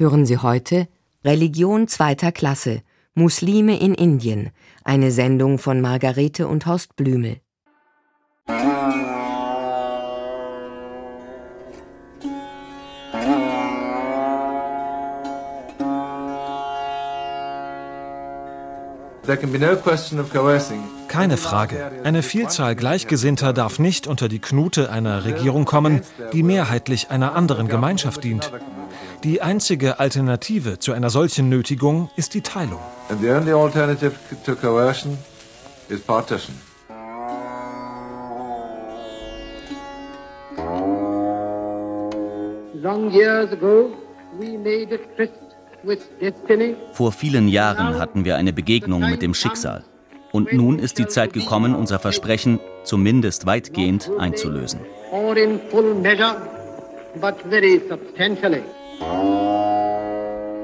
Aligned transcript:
Hören 0.00 0.26
Sie 0.26 0.38
heute 0.38 0.86
Religion 1.24 1.88
zweiter 1.88 2.30
Klasse 2.30 2.82
Muslime 3.14 3.80
in 3.80 3.94
Indien, 3.94 4.50
eine 4.84 5.10
Sendung 5.10 5.58
von 5.58 5.80
Margarete 5.80 6.46
und 6.46 6.66
Horst 6.66 6.94
Blümel. 6.94 7.40
Keine 21.08 21.36
Frage. 21.36 21.90
Eine 22.04 22.22
Vielzahl 22.22 22.76
Gleichgesinnter 22.76 23.52
darf 23.52 23.80
nicht 23.80 24.06
unter 24.06 24.28
die 24.28 24.38
Knute 24.38 24.92
einer 24.92 25.24
Regierung 25.24 25.64
kommen, 25.64 26.02
die 26.32 26.44
mehrheitlich 26.44 27.10
einer 27.10 27.34
anderen 27.34 27.66
Gemeinschaft 27.66 28.22
dient. 28.22 28.52
Die 29.24 29.42
einzige 29.42 29.98
Alternative 29.98 30.78
zu 30.78 30.92
einer 30.92 31.10
solchen 31.10 31.48
Nötigung 31.48 32.10
ist 32.16 32.34
die 32.34 32.40
Teilung. 32.40 32.80
And 33.08 33.20
the 33.20 33.30
only 33.30 33.52
alternative 33.52 34.12
to 34.44 34.54
coercion 34.54 35.18
is 35.88 36.00
partition. 36.00 36.54
Long 42.74 43.10
years 43.12 43.50
ago, 43.52 43.90
we 44.38 44.56
made 44.56 44.94
a 44.94 44.98
tryst 45.16 45.48
vor 46.92 47.12
vielen 47.12 47.48
Jahren 47.48 47.98
hatten 47.98 48.24
wir 48.24 48.36
eine 48.36 48.52
Begegnung 48.52 49.08
mit 49.08 49.22
dem 49.22 49.34
Schicksal. 49.34 49.84
Und 50.32 50.52
nun 50.52 50.78
ist 50.78 50.98
die 50.98 51.06
Zeit 51.06 51.32
gekommen, 51.32 51.74
unser 51.74 51.98
Versprechen 51.98 52.60
zumindest 52.84 53.46
weitgehend 53.46 54.10
einzulösen. 54.18 54.80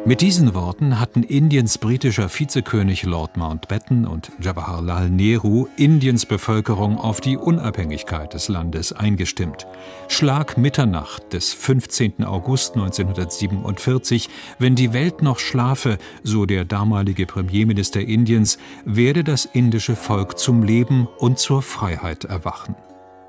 Mit 0.06 0.20
diesen 0.20 0.54
Worten 0.54 1.00
hatten 1.00 1.22
Indiens 1.22 1.78
britischer 1.78 2.28
Vizekönig 2.28 3.04
Lord 3.04 3.38
Mountbatten 3.38 4.06
und 4.06 4.30
Jawaharlal 4.38 5.08
Nehru 5.08 5.66
Indiens 5.78 6.26
Bevölkerung 6.26 6.98
auf 6.98 7.22
die 7.22 7.38
Unabhängigkeit 7.38 8.34
des 8.34 8.50
Landes 8.50 8.92
eingestimmt. 8.92 9.66
Schlag 10.08 10.58
Mitternacht 10.58 11.32
des 11.32 11.54
15. 11.54 12.22
August 12.22 12.74
1947, 12.74 14.28
wenn 14.58 14.74
die 14.74 14.92
Welt 14.92 15.22
noch 15.22 15.38
schlafe, 15.38 15.96
so 16.22 16.44
der 16.44 16.66
damalige 16.66 17.24
Premierminister 17.24 18.02
Indiens, 18.02 18.58
werde 18.84 19.24
das 19.24 19.46
indische 19.46 19.96
Volk 19.96 20.38
zum 20.38 20.62
Leben 20.62 21.08
und 21.16 21.38
zur 21.38 21.62
Freiheit 21.62 22.24
erwachen. 22.24 22.76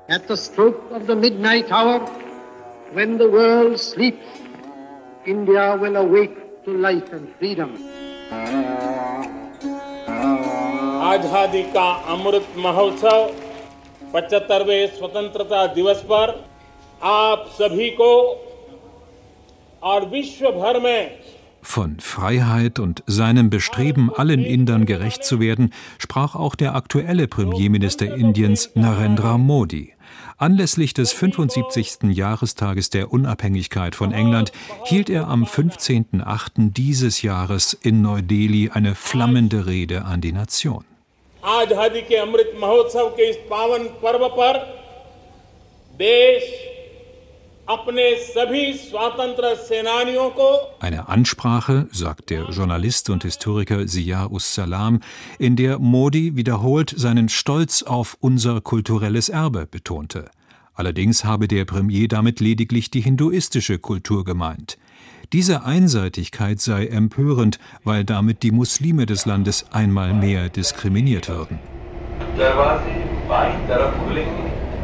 At 0.08 0.24
the 0.28 0.36
stroke 0.36 0.78
of 0.94 1.04
the 1.06 1.14
midnight 1.14 1.72
hour, 1.72 2.02
when 2.92 3.16
the 3.16 3.24
world 3.24 3.78
sleeps, 3.78 4.18
India 5.24 5.80
will 5.80 5.96
awake 5.96 6.45
to 6.65 6.73
life 6.73 7.13
and 7.13 7.27
freedom. 7.39 7.71
आजादी 11.11 11.61
का 11.75 11.87
अमृत 12.13 12.53
महोत्सव 12.65 13.19
पचहत्तरवे 14.13 14.85
स्वतंत्रता 14.97 15.65
दिवस 15.75 16.01
पर 16.11 16.33
आप 17.11 17.45
सभी 17.57 17.89
को 17.99 18.11
और 19.91 20.05
विश्व 20.09 20.51
भर 20.59 20.79
में 20.79 21.19
Von 21.63 21.99
Freiheit 21.99 22.79
und 22.79 23.03
seinem 23.05 23.51
Bestreben, 23.51 24.09
allen 24.09 24.43
Indern 24.43 24.85
gerecht 24.87 25.23
zu 25.23 25.39
werden, 25.39 25.71
sprach 25.99 26.35
auch 26.35 26.55
der 26.55 26.73
aktuelle 26.73 27.27
Premierminister 27.27 28.15
Indiens 28.15 28.71
Narendra 28.73 29.37
Modi. 29.37 29.93
Anlässlich 30.38 30.92
des 30.92 31.12
75. 31.12 32.10
Jahrestages 32.14 32.90
der 32.90 33.10
Unabhängigkeit 33.10 33.94
von 33.94 34.12
England 34.12 34.52
hielt 34.84 35.08
er 35.08 35.28
am 35.28 35.44
15.08. 35.44 36.72
dieses 36.74 37.22
Jahres 37.22 37.72
in 37.72 38.02
Neu-Delhi 38.02 38.68
eine 38.70 38.94
flammende 38.94 39.66
Rede 39.66 40.04
an 40.04 40.20
die 40.20 40.32
Nation. 40.32 40.84
Eine 50.79 51.07
Ansprache, 51.07 51.87
sagt 51.91 52.29
der 52.29 52.49
Journalist 52.49 53.09
und 53.09 53.23
Historiker 53.23 53.85
Zia 53.87 54.27
Us-Salam, 54.27 54.99
in 55.39 55.55
der 55.55 55.79
Modi 55.79 56.35
wiederholt 56.35 56.93
seinen 56.97 57.29
Stolz 57.29 57.83
auf 57.83 58.17
unser 58.19 58.61
kulturelles 58.61 59.29
Erbe 59.29 59.67
betonte. 59.67 60.29
Allerdings 60.73 61.23
habe 61.23 61.47
der 61.47 61.65
Premier 61.65 62.07
damit 62.07 62.39
lediglich 62.39 62.91
die 62.91 63.01
hinduistische 63.01 63.79
Kultur 63.79 64.25
gemeint. 64.25 64.77
Diese 65.31 65.63
Einseitigkeit 65.63 66.59
sei 66.59 66.87
empörend, 66.87 67.59
weil 67.83 68.03
damit 68.03 68.43
die 68.43 68.51
Muslime 68.51 69.05
des 69.05 69.25
Landes 69.25 69.65
einmal 69.71 70.13
mehr 70.13 70.49
diskriminiert 70.49 71.29
würden. 71.29 71.59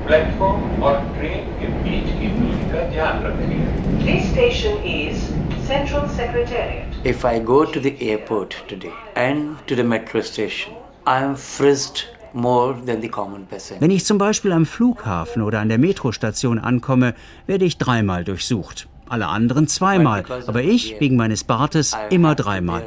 प्लेटफॉर्म 0.08 0.84
और 0.84 1.00
train 1.16 1.48
के 1.60 1.68
बीच 1.84 2.06
की 2.10 2.28
दूरी 2.28 2.31
का 2.31 2.31
ध्यान 2.31 2.31
रखें 2.31 2.31
This 2.73 4.31
station 4.31 4.83
is 4.83 5.29
Central 5.67 6.09
Secretariat. 6.09 6.87
If 7.05 7.23
I 7.23 7.39
go 7.39 7.67
to 7.67 7.79
the 7.79 7.95
airport 8.01 8.57
today 8.67 8.95
and 9.15 9.59
to 9.67 9.77
the 9.77 9.85
metro 9.85 10.23
station, 10.23 10.73
I 11.07 11.23
am 11.23 11.37
frisked 11.37 12.09
Wenn 12.35 13.91
ich 13.91 14.07
zum 14.07 14.17
Beispiel 14.17 14.53
am 14.53 14.65
Flughafen 14.65 15.43
oder 15.43 15.61
an 15.61 15.69
der 15.69 15.77
Metrostation 15.77 16.59
ankomme, 16.59 17.15
werde 17.47 17.67
ich 17.67 17.77
dreimal 17.77 18.25
durchsucht. 18.25 18.89
Alle 19.07 19.27
anderen 19.27 19.69
zweimal, 19.69 20.25
aber 20.47 20.63
ich 20.63 20.99
wegen 20.99 21.17
meines 21.17 21.45
Bartes 21.45 21.95
immer 22.09 22.35
dreimal. 22.35 22.87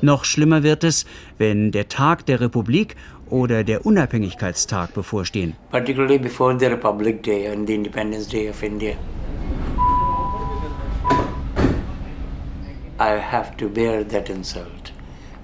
Noch 0.00 0.24
schlimmer 0.24 0.62
wird 0.62 0.82
es, 0.82 1.04
wenn 1.36 1.72
der 1.72 1.88
Tag 1.88 2.24
der 2.24 2.40
Republik 2.40 2.96
oder 3.30 3.64
der 3.64 3.86
Unabhängigkeitstag 3.86 4.94
bevorstehen. 4.94 5.54
Particularly 5.70 6.18
before 6.18 6.58
the 6.58 6.66
Republic 6.66 7.22
Day 7.22 7.46
and 7.48 7.66
the 7.66 7.74
Independence 7.74 8.28
Day 8.28 8.48
of 8.48 8.62
India. 8.62 8.94
I 12.98 13.18
have 13.18 13.56
to 13.56 13.68
bear 13.68 14.04
that 14.04 14.28
insult. 14.28 14.92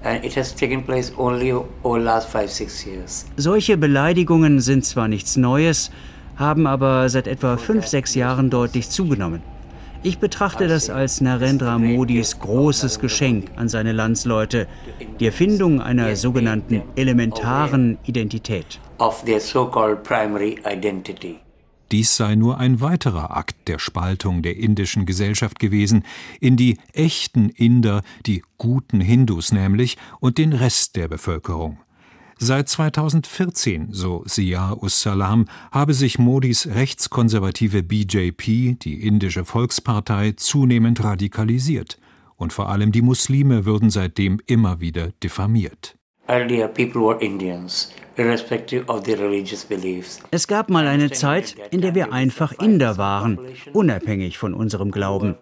And 0.03 0.23
it 0.23 0.35
has 0.37 0.53
taken 0.53 0.83
place 0.83 1.11
only 1.17 1.51
over 1.51 1.99
last 1.99 2.29
five, 2.29 2.49
six 2.49 2.85
years. 2.85 3.25
Solche 3.35 3.77
Beleidigungen 3.77 4.59
sind 4.61 4.85
zwar 4.85 5.07
nichts 5.07 5.37
Neues, 5.37 5.89
haben 6.35 6.67
aber 6.67 7.09
seit 7.09 7.27
etwa 7.27 7.57
fünf, 7.57 7.87
sechs 7.87 8.13
Jahren 8.13 8.51
deutlich 8.51 8.89
zugenommen. 8.89 9.41
Ich 10.03 10.19
betrachte 10.19 10.67
das 10.67 10.89
als 10.89 11.21
Narendra 11.21 11.79
Modis 11.79 12.39
großes 12.39 12.99
Geschenk 12.99 13.51
an 13.55 13.67
seine 13.67 13.91
Landsleute, 13.91 14.67
die 15.19 15.25
Erfindung 15.25 15.81
einer 15.81 16.15
sogenannten 16.15 16.83
elementaren 16.95 17.97
Identität. 18.05 18.79
Dies 21.91 22.17
sei 22.17 22.35
nur 22.35 22.57
ein 22.57 22.81
weiterer 22.81 23.37
Akt 23.37 23.55
der 23.67 23.79
Spaltung 23.79 24.41
der 24.41 24.57
indischen 24.57 25.05
Gesellschaft 25.05 25.57
gewesen 25.57 26.03
in 26.39 26.57
die 26.57 26.77
echten 26.93 27.49
Inder, 27.49 28.01
die 28.25 28.43
guten 28.57 28.99
Hindus 28.99 29.51
nämlich, 29.51 29.97
und 30.19 30.37
den 30.37 30.53
Rest 30.53 30.95
der 30.95 31.07
Bevölkerung. 31.07 31.79
Seit 32.39 32.69
2014, 32.69 33.87
so 33.91 34.23
Zia 34.27 34.73
Us-Salam, 34.79 35.45
habe 35.71 35.95
sich 35.95 36.19
Modis 36.19 36.67
rechtskonservative 36.67 37.81
BJP, 37.81 38.77
die 38.79 39.07
indische 39.07 39.43
Volkspartei, 39.43 40.33
zunehmend 40.37 41.03
radikalisiert. 41.03 41.97
Und 42.35 42.53
vor 42.53 42.69
allem 42.69 42.91
die 42.91 43.01
Muslime 43.01 43.65
würden 43.65 43.89
seitdem 43.89 44.39
immer 44.45 44.79
wieder 44.79 45.09
diffamiert. 45.23 45.97
Es 50.31 50.47
gab 50.47 50.69
mal 50.69 50.87
eine 50.87 51.11
Zeit, 51.11 51.55
in 51.71 51.81
der 51.81 51.95
wir 51.95 52.13
einfach 52.13 52.51
Inder 52.51 52.97
waren, 52.97 53.39
unabhängig 53.73 54.37
von 54.37 54.53
unserem 54.53 54.91
Glauben 54.91 55.35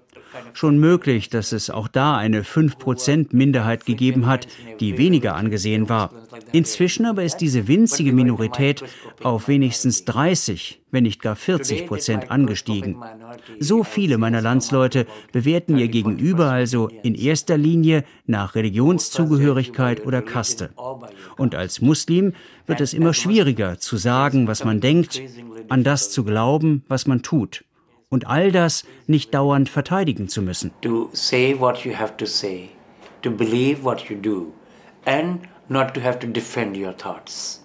schon 0.54 0.78
möglich, 0.78 1.30
dass 1.30 1.52
es 1.52 1.70
auch 1.70 1.88
da 1.88 2.18
eine 2.18 2.44
5% 2.44 3.28
Minderheit 3.32 3.86
gegeben 3.86 4.26
hat, 4.28 4.48
die 4.80 4.98
weniger 4.98 5.36
angesehen 5.36 5.90
war. 5.90 6.12
Inzwischen 6.52 7.06
aber 7.06 7.24
ist 7.24 7.38
diese 7.38 7.68
winzige 7.68 8.14
Minorität 8.14 8.84
auf 9.24 9.48
wenigstens 9.48 10.06
30, 10.06 10.82
wenn 10.92 11.04
nicht 11.04 11.22
gar 11.22 11.36
40 11.36 11.88
Prozent 11.88 12.32
angestiegen. 12.32 12.98
So 13.60 13.84
viele 13.84 14.18
meiner 14.18 14.42
Landsleute 14.42 15.06
bewerten 15.32 15.78
ihr 15.78 15.88
Gegenüber 15.88 16.52
also 16.52 16.90
in 17.04 17.16
erster 17.16 17.58
Linie 17.58 18.04
nach 18.26 18.56
Religionszugehörigkeit 18.56 20.06
oder 20.06 20.22
Kaste. 20.22 20.70
Und 21.38 21.56
als 21.56 21.82
Muslim 21.82 22.34
wird 22.66 22.82
es 22.82 22.94
immer 22.94 23.14
schwieriger 23.14 23.80
zu 23.80 23.98
sagen, 23.98 24.48
was 24.48 24.64
man 24.64 24.80
denkt, 24.80 25.22
an 25.70 25.84
das 25.84 26.12
zu 26.12 26.24
glauben, 26.24 26.84
was 26.88 27.08
man 27.08 27.22
tut 27.22 27.64
und 28.16 28.28
all 28.28 28.54
das 28.54 28.86
nicht 29.08 29.34
dauernd 29.34 29.68
verteidigen 29.68 30.30
zu 30.30 30.42
müssen. 30.42 30.72
To 30.82 31.10
say 31.12 31.54
what 31.60 31.84
you 31.84 31.94
have 31.94 32.16
to 32.16 32.26
say, 32.26 32.70
to 33.22 33.30
believe 33.30 33.84
what 33.84 34.10
you 34.10 34.16
do 34.16 34.54
and 35.06 35.42
not 35.68 35.94
to 35.94 36.02
have 36.02 36.18
to 36.20 36.28
defend 36.28 36.78
your 36.78 36.96
thoughts. 36.96 37.62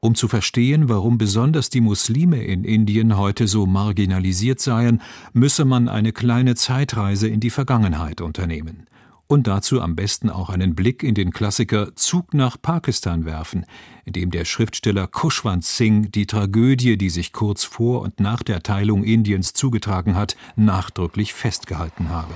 Um 0.00 0.16
zu 0.16 0.26
verstehen, 0.26 0.88
warum 0.88 1.16
besonders 1.16 1.70
die 1.70 1.80
Muslime 1.80 2.42
in 2.42 2.64
Indien 2.64 3.16
heute 3.16 3.46
so 3.46 3.66
marginalisiert 3.66 4.58
seien, 4.58 5.00
müsse 5.32 5.64
man 5.64 5.88
eine 5.88 6.10
kleine 6.12 6.56
Zeitreise 6.56 7.28
in 7.28 7.38
die 7.38 7.50
Vergangenheit 7.50 8.20
unternehmen. 8.20 8.88
Und 9.26 9.46
dazu 9.46 9.80
am 9.80 9.96
besten 9.96 10.28
auch 10.28 10.50
einen 10.50 10.74
Blick 10.74 11.02
in 11.02 11.14
den 11.14 11.30
Klassiker 11.30 11.96
Zug 11.96 12.34
nach 12.34 12.60
Pakistan 12.60 13.24
werfen, 13.24 13.64
in 14.04 14.12
dem 14.12 14.30
der 14.30 14.44
Schriftsteller 14.44 15.06
Kushwant 15.06 15.64
Singh 15.64 16.10
die 16.10 16.26
Tragödie, 16.26 16.98
die 16.98 17.10
sich 17.10 17.32
kurz 17.32 17.64
vor 17.64 18.02
und 18.02 18.20
nach 18.20 18.42
der 18.42 18.62
Teilung 18.62 19.04
Indiens 19.04 19.54
zugetragen 19.54 20.16
hat, 20.16 20.36
nachdrücklich 20.56 21.32
festgehalten 21.32 22.10
habe. 22.10 22.34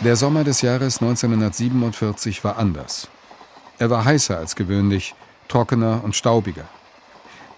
Der 0.00 0.16
Sommer 0.16 0.42
des 0.42 0.62
Jahres 0.62 1.00
1947 1.00 2.42
war 2.42 2.58
anders. 2.58 3.08
Er 3.78 3.88
war 3.88 4.04
heißer 4.04 4.36
als 4.36 4.56
gewöhnlich, 4.56 5.14
trockener 5.48 6.02
und 6.02 6.16
staubiger. 6.16 6.64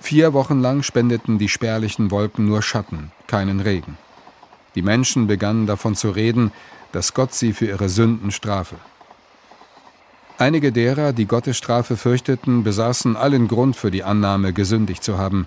Vier 0.01 0.35
Wochen 0.35 0.61
lang 0.61 0.83
spendeten 0.83 1.39
die 1.39 1.49
spärlichen 1.49 2.11
Wolken 2.11 2.45
nur 2.45 2.61
Schatten, 2.61 3.11
keinen 3.27 3.61
Regen. 3.61 3.97
Die 4.75 4.83
Menschen 4.83 5.27
begannen 5.27 5.67
davon 5.67 5.95
zu 5.95 6.11
reden, 6.11 6.53
dass 6.93 7.15
Gott 7.15 7.35
sie 7.35 7.53
für 7.53 7.67
ihre 7.67 7.89
Sünden 7.89 8.31
strafe. 8.31 8.77
Einige 10.37 10.73
derer, 10.73 11.13
die 11.13 11.27
Gottes 11.27 11.57
Strafe 11.57 11.97
fürchteten, 11.97 12.65
besaßen 12.65 13.17
allen 13.17 13.47
Grund 13.47 13.77
für 13.77 13.91
die 13.91 14.03
Annahme, 14.03 14.53
gesündigt 14.53 15.05
zu 15.05 15.17
haben. 15.17 15.47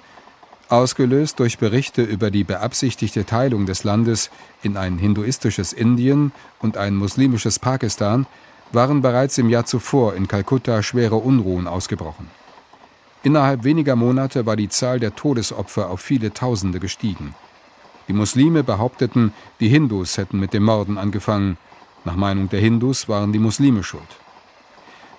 Ausgelöst 0.70 1.40
durch 1.40 1.58
Berichte 1.58 2.04
über 2.04 2.32
die 2.32 2.44
beabsichtigte 2.44 3.26
Teilung 3.26 3.66
des 3.66 3.84
Landes 3.84 4.30
in 4.64 4.78
ein 4.78 4.98
hinduistisches 4.98 5.74
Indien 5.74 6.32
und 6.60 6.78
ein 6.78 6.96
muslimisches 6.96 7.60
Pakistan, 7.60 8.26
waren 8.72 9.02
bereits 9.02 9.38
im 9.38 9.50
Jahr 9.50 9.66
zuvor 9.66 10.16
in 10.16 10.28
Kalkutta 10.28 10.84
schwere 10.84 11.16
Unruhen 11.16 11.68
ausgebrochen. 11.68 12.30
Innerhalb 13.24 13.64
weniger 13.64 13.96
Monate 13.96 14.46
war 14.46 14.56
die 14.56 14.70
Zahl 14.70 15.00
der 15.00 15.16
Todesopfer 15.16 15.90
auf 15.90 16.02
viele 16.02 16.34
Tausende 16.34 16.80
gestiegen. 16.80 17.34
Die 18.08 18.14
Muslime 18.14 18.64
behaupteten, 18.64 19.34
die 19.60 19.68
Hindus 19.68 20.18
hätten 20.18 20.40
mit 20.40 20.54
dem 20.54 20.64
Morden 20.64 20.98
angefangen. 20.98 21.58
Nach 22.06 22.16
Meinung 22.16 22.50
der 22.50 22.62
Hindus 22.62 23.10
waren 23.10 23.34
die 23.34 23.40
Muslime 23.40 23.84
schuld. 23.84 24.18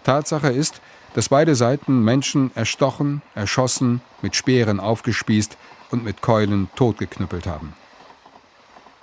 Tatsache 0.05 0.49
ist, 0.49 0.81
dass 1.15 1.29
beide 1.29 1.55
Seiten 1.55 2.03
Menschen 2.03 2.51
erstochen, 2.55 3.23
erschossen, 3.35 4.01
mit 4.23 4.37
Speeren 4.37 4.81
aufgespießt 4.81 5.57
und 5.91 6.05
mit 6.05 6.23
Keulen 6.23 6.71
totgeknüppelt 6.77 7.47
haben. 7.47 7.75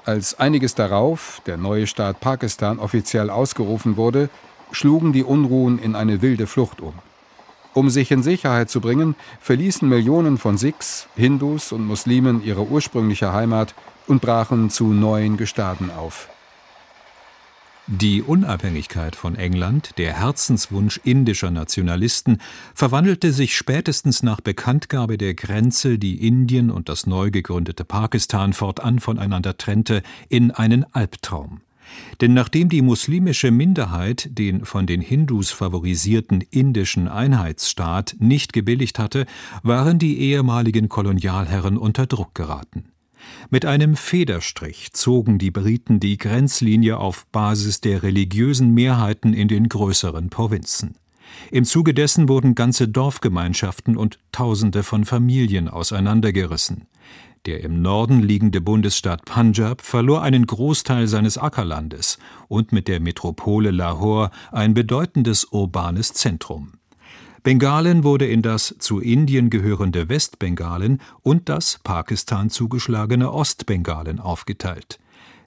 Als 0.06 0.40
einiges 0.40 0.76
darauf 0.76 1.42
der 1.46 1.58
neue 1.58 1.88
Staat 1.88 2.20
Pakistan 2.20 2.80
offiziell 2.80 3.30
ausgerufen 3.30 3.98
wurde, 3.98 4.30
schlugen 4.72 5.14
die 5.14 5.24
Unruhen 5.24 5.80
in 5.80 5.96
eine 5.96 6.22
wilde 6.22 6.48
Flucht 6.48 6.82
um. 6.82 6.94
Um 7.76 7.90
sich 7.90 8.10
in 8.10 8.24
Sicherheit 8.24 8.70
zu 8.70 8.80
bringen, 8.80 9.16
verließen 9.42 9.88
Millionen 9.90 10.38
von 10.38 10.58
Sikhs, 10.58 11.10
Hindus 11.18 11.74
und 11.74 11.86
Muslimen 11.86 12.42
ihre 12.42 12.66
ursprüngliche 12.66 13.34
Heimat 13.34 13.76
und 14.08 14.22
brachen 14.22 14.70
zu 14.70 14.94
neuen 14.94 15.36
Gestaden 15.36 15.92
auf. 15.92 16.30
Die 17.88 18.22
Unabhängigkeit 18.22 19.18
von 19.18 19.36
England, 19.36 19.98
der 19.98 20.14
Herzenswunsch 20.14 21.02
indischer 21.04 21.52
Nationalisten, 21.52 22.38
verwandelte 22.74 23.34
sich 23.34 23.58
spätestens 23.58 24.24
nach 24.24 24.40
Bekanntgabe 24.40 25.18
der 25.18 25.34
Grenze, 25.36 26.00
die 26.00 26.26
Indien 26.26 26.72
und 26.72 26.88
das 26.88 27.06
neu 27.06 27.30
gegründete 27.30 27.84
Pakistan 27.84 28.54
fortan 28.54 29.00
voneinander 29.00 29.58
trennte, 29.58 30.02
in 30.30 30.52
einen 30.52 30.86
Albtraum. 30.94 31.60
Denn 32.22 32.34
nachdem 32.34 32.70
die 32.70 32.82
muslimische 32.82 33.52
Minderheit 33.52 34.30
den 34.32 34.66
von 34.66 34.88
den 34.88 35.02
Hindus 35.02 35.52
favorisierten 35.52 36.42
indischen 36.50 37.08
Einheitsstaat 37.08 38.16
nicht 38.20 38.54
gebilligt 38.54 39.00
hatte, 39.00 39.26
waren 39.64 40.00
die 40.00 40.20
ehemaligen 40.20 40.90
Kolonialherren 40.90 41.78
unter 41.78 42.08
Druck 42.08 42.34
geraten. 42.36 42.86
Mit 43.50 43.66
einem 43.66 43.96
Federstrich 43.96 44.94
zogen 44.94 45.38
die 45.38 45.52
Briten 45.52 46.00
die 46.00 46.18
Grenzlinie 46.18 46.98
auf 46.98 47.26
Basis 47.28 47.82
der 47.82 48.04
religiösen 48.04 48.74
Mehrheiten 48.74 49.34
in 49.34 49.48
den 49.48 49.70
größeren 49.70 50.30
Provinzen. 50.30 50.96
Im 51.52 51.66
Zuge 51.66 51.94
dessen 51.94 52.30
wurden 52.30 52.56
ganze 52.56 52.88
Dorfgemeinschaften 52.88 53.98
und 53.98 54.20
Tausende 54.32 54.84
von 54.84 55.06
Familien 55.06 55.68
auseinandergerissen. 55.68 56.88
Der 57.46 57.64
im 57.64 57.84
Norden 57.84 58.24
liegende 58.24 58.60
Bundesstaat 58.60 59.24
Punjab 59.26 59.82
verlor 59.82 60.24
einen 60.24 60.48
Großteil 60.48 61.08
seines 61.08 61.38
Ackerlandes 61.38 62.18
und 62.48 62.72
mit 62.72 62.88
der 62.88 63.00
Metropole 63.00 63.70
Lahore 63.70 64.32
ein 64.52 64.74
bedeutendes 64.74 65.46
urbanes 65.46 66.14
Zentrum. 66.14 66.74
Bengalen 67.44 68.04
wurde 68.04 68.26
in 68.26 68.42
das 68.42 68.76
zu 68.80 69.00
Indien 69.00 69.52
gehörende 69.52 70.10
Westbengalen 70.10 71.00
und 71.22 71.48
das 71.48 71.80
Pakistan 71.84 72.50
zugeschlagene 72.50 73.32
Ostbengalen 73.32 74.20
aufgeteilt. 74.20 74.98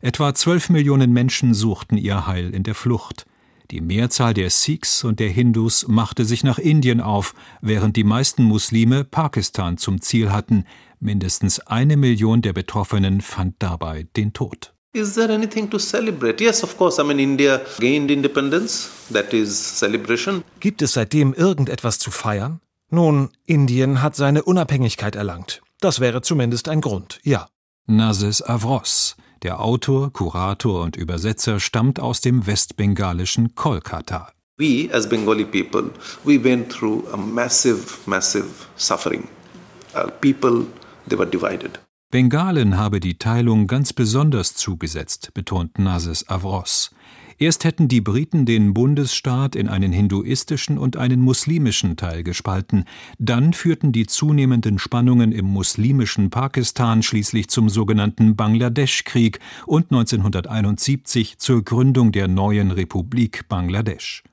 Etwa 0.01 0.33
zwölf 0.35 0.71
Millionen 0.71 1.13
Menschen 1.13 1.53
suchten 1.53 1.97
ihr 1.97 2.29
Heil 2.29 2.55
in 2.55 2.63
der 2.63 2.77
Flucht. 2.77 3.27
Die 3.71 3.83
Mehrzahl 3.83 4.33
der 4.33 4.49
Sikhs 4.49 5.05
und 5.05 5.21
der 5.21 5.29
Hindus 5.29 5.89
machte 5.89 6.25
sich 6.25 6.43
nach 6.43 6.59
Indien 6.59 7.03
auf, 7.03 7.35
während 7.61 7.97
die 7.97 8.05
meisten 8.05 8.43
Muslime 8.45 9.05
Pakistan 9.05 9.77
zum 9.77 10.01
Ziel 10.01 10.33
hatten. 10.33 10.65
Mindestens 11.01 11.61
eine 11.61 11.97
Million 11.97 12.43
der 12.43 12.53
Betroffenen 12.53 13.21
fand 13.21 13.57
dabei 13.61 14.07
den 14.17 14.33
Tod. 14.33 14.75
Is 14.95 15.15
there 15.15 15.33
anything 15.33 15.71
to 15.71 15.79
celebrate? 15.79 16.43
Yes, 16.43 16.65
of 16.65 16.77
course. 16.77 17.01
I 17.01 17.05
mean, 17.05 17.19
India 17.19 17.61
gained 17.79 18.11
independence. 18.11 18.91
That 19.13 19.33
is 19.33 19.79
celebration. 19.79 20.43
Gibt 20.61 20.83
es 20.83 20.95
seitdem 20.95 21.35
irgendetwas 21.35 21.99
zu 21.99 22.11
feiern? 22.11 22.61
Nun, 22.91 23.29
Indien 23.45 24.03
hat 24.03 24.17
seine 24.17 24.43
Unabhängigkeit 24.43 25.15
erlangt. 25.15 25.61
Das 25.81 26.01
wäre 26.01 26.23
zumindest 26.23 26.69
ein 26.69 26.81
Grund, 26.81 27.21
ja. 27.23 27.49
Nazes 27.87 28.43
Avros, 28.43 29.17
der 29.43 29.61
Autor, 29.61 30.13
Kurator 30.13 30.83
und 30.83 30.97
Übersetzer, 30.97 31.61
stammt 31.61 32.01
aus 32.01 32.21
dem 32.21 32.47
westbengalischen 32.47 33.55
Kolkata. 33.55 34.33
We, 34.59 34.89
as 34.93 35.09
Bengali 35.09 35.45
people, 35.45 35.91
we 36.25 36.43
went 36.43 36.73
through 36.73 37.07
a 37.13 37.17
massive, 37.17 37.99
massive 38.07 38.49
suffering. 38.77 39.29
Uh, 39.95 40.11
people, 40.21 40.67
they 41.09 41.19
were 41.19 41.29
divided. 41.29 41.81
Bengalen 42.11 42.79
habe 42.79 43.01
die 43.01 43.19
Teilung 43.19 43.67
ganz 43.67 43.93
besonders 43.93 44.55
zugesetzt, 44.55 45.35
betont 45.35 45.79
Nazes 45.79 46.27
Avros. 46.29 46.91
Erst 47.41 47.63
hätten 47.65 47.87
die 47.87 48.01
Briten 48.01 48.47
den 48.47 48.75
Bundesstaat 48.75 49.55
in 49.55 49.69
einen 49.69 49.93
hinduistischen 49.93 50.77
und 50.77 50.97
einen 50.97 51.21
muslimischen 51.21 51.97
Teil 51.97 52.25
gespalten, 52.25 52.85
dann 53.19 53.53
führten 53.53 53.93
die 53.93 54.07
zunehmenden 54.07 54.81
Spannungen 54.81 55.31
im 55.31 55.45
muslimischen 55.45 56.31
Pakistan 56.31 57.05
schließlich 57.05 57.49
zum 57.49 57.69
sogenannten 57.69 58.35
Bangladesch-Krieg 58.35 59.39
und 59.67 59.93
1971 59.93 61.39
zur 61.39 61.63
Gründung 61.63 62.11
der 62.11 62.27
neuen 62.27 62.73
Republik 62.73 63.49
Bangladesch. 63.49 64.25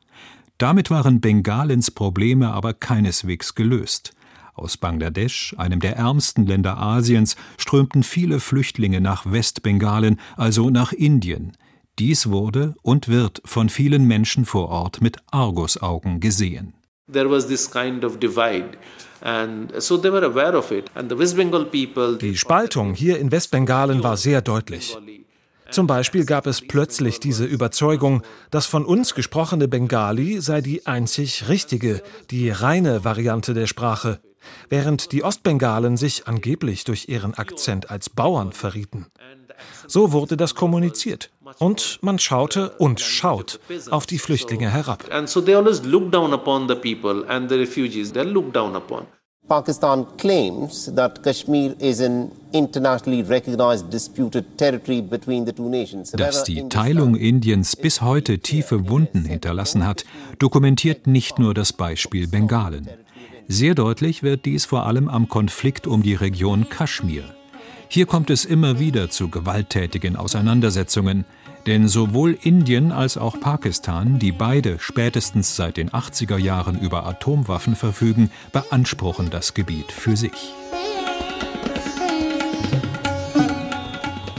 Damit 0.57 0.89
waren 0.89 1.21
Bengalens 1.21 1.91
Probleme 1.91 2.53
aber 2.53 2.73
keineswegs 2.73 3.53
gelöst. 3.53 4.14
Aus 4.55 4.77
Bangladesch, 4.77 5.53
einem 5.57 5.81
der 5.81 5.97
ärmsten 5.97 6.45
Länder 6.45 6.77
Asiens, 6.77 7.35
strömten 7.57 8.03
viele 8.03 8.39
Flüchtlinge 8.39 9.01
nach 9.01 9.29
Westbengalen, 9.29 10.17
also 10.37 10.69
nach 10.69 10.93
Indien. 10.93 11.57
Dies 11.99 12.29
wurde 12.29 12.75
und 12.81 13.09
wird 13.09 13.41
von 13.43 13.67
vielen 13.67 14.05
Menschen 14.05 14.45
vor 14.45 14.69
Ort 14.69 15.01
mit 15.01 15.17
Argusaugen 15.29 16.21
gesehen. 16.21 16.73
Die 22.21 22.37
Spaltung 22.37 22.93
hier 22.93 23.19
in 23.19 23.31
Westbengalen 23.31 24.03
war 24.03 24.17
sehr 24.17 24.41
deutlich. 24.41 24.97
Zum 25.71 25.87
Beispiel 25.87 26.25
gab 26.25 26.47
es 26.47 26.61
plötzlich 26.61 27.19
diese 27.19 27.43
Überzeugung, 27.43 28.21
das 28.51 28.65
von 28.65 28.85
uns 28.85 29.15
gesprochene 29.15 29.67
Bengali 29.67 30.39
sei 30.39 30.61
die 30.61 30.85
einzig 30.85 31.49
richtige, 31.49 32.01
die 32.31 32.49
reine 32.49 33.03
Variante 33.03 33.53
der 33.53 33.67
Sprache 33.67 34.21
während 34.69 35.11
die 35.11 35.23
Ostbengalen 35.23 35.97
sich 35.97 36.27
angeblich 36.27 36.83
durch 36.83 37.09
ihren 37.09 37.33
Akzent 37.33 37.89
als 37.89 38.09
Bauern 38.09 38.51
verrieten. 38.51 39.07
So 39.87 40.11
wurde 40.11 40.37
das 40.37 40.55
kommuniziert. 40.55 41.31
Und 41.59 41.99
man 42.01 42.19
schaute 42.19 42.71
und 42.71 42.99
schaut 42.99 43.59
auf 43.89 44.05
die 44.05 44.19
Flüchtlinge 44.19 44.69
herab. 44.69 45.03
Pakistan 49.47 50.07
claims 50.17 50.91
that 50.95 51.21
Kashmir 51.21 51.75
is 51.79 52.01
an 52.01 52.31
internationally 52.51 53.21
recognized 53.21 53.91
disputed 53.93 54.57
territory 54.57 55.01
between 55.01 55.45
the 55.45 55.53
two 55.53 55.69
nations. 55.69 56.11
Dass 56.13 56.43
die 56.43 56.67
Teilung 56.67 57.15
Indiens 57.15 57.75
bis 57.75 58.01
heute 58.01 58.39
tiefe 58.39 58.89
Wunden 58.89 59.23
hinterlassen 59.23 59.85
hat, 59.85 60.03
dokumentiert 60.39 61.05
nicht 61.05 61.37
nur 61.37 61.53
das 61.53 61.73
Beispiel 61.73 62.27
Bengalen. 62.27 62.89
Sehr 63.47 63.75
deutlich 63.75 64.23
wird 64.23 64.45
dies 64.45 64.65
vor 64.65 64.87
allem 64.87 65.07
am 65.07 65.29
Konflikt 65.29 65.85
um 65.85 66.01
die 66.01 66.15
Region 66.15 66.67
Kaschmir. 66.67 67.23
Hier 67.87 68.07
kommt 68.07 68.31
es 68.31 68.43
immer 68.43 68.79
wieder 68.79 69.11
zu 69.11 69.29
gewalttätigen 69.29 70.15
Auseinandersetzungen, 70.15 71.25
denn 71.67 71.87
sowohl 71.87 72.37
Indien 72.41 72.91
als 72.91 73.17
auch 73.17 73.39
Pakistan, 73.39 74.17
die 74.17 74.31
beide 74.31 74.77
spätestens 74.79 75.55
seit 75.55 75.77
den 75.77 75.91
80er 75.91 76.37
Jahren 76.37 76.79
über 76.79 77.05
Atomwaffen 77.05 77.75
verfügen, 77.75 78.31
beanspruchen 78.51 79.29
das 79.29 79.53
Gebiet 79.53 79.91
für 79.91 80.17
sich. 80.17 80.53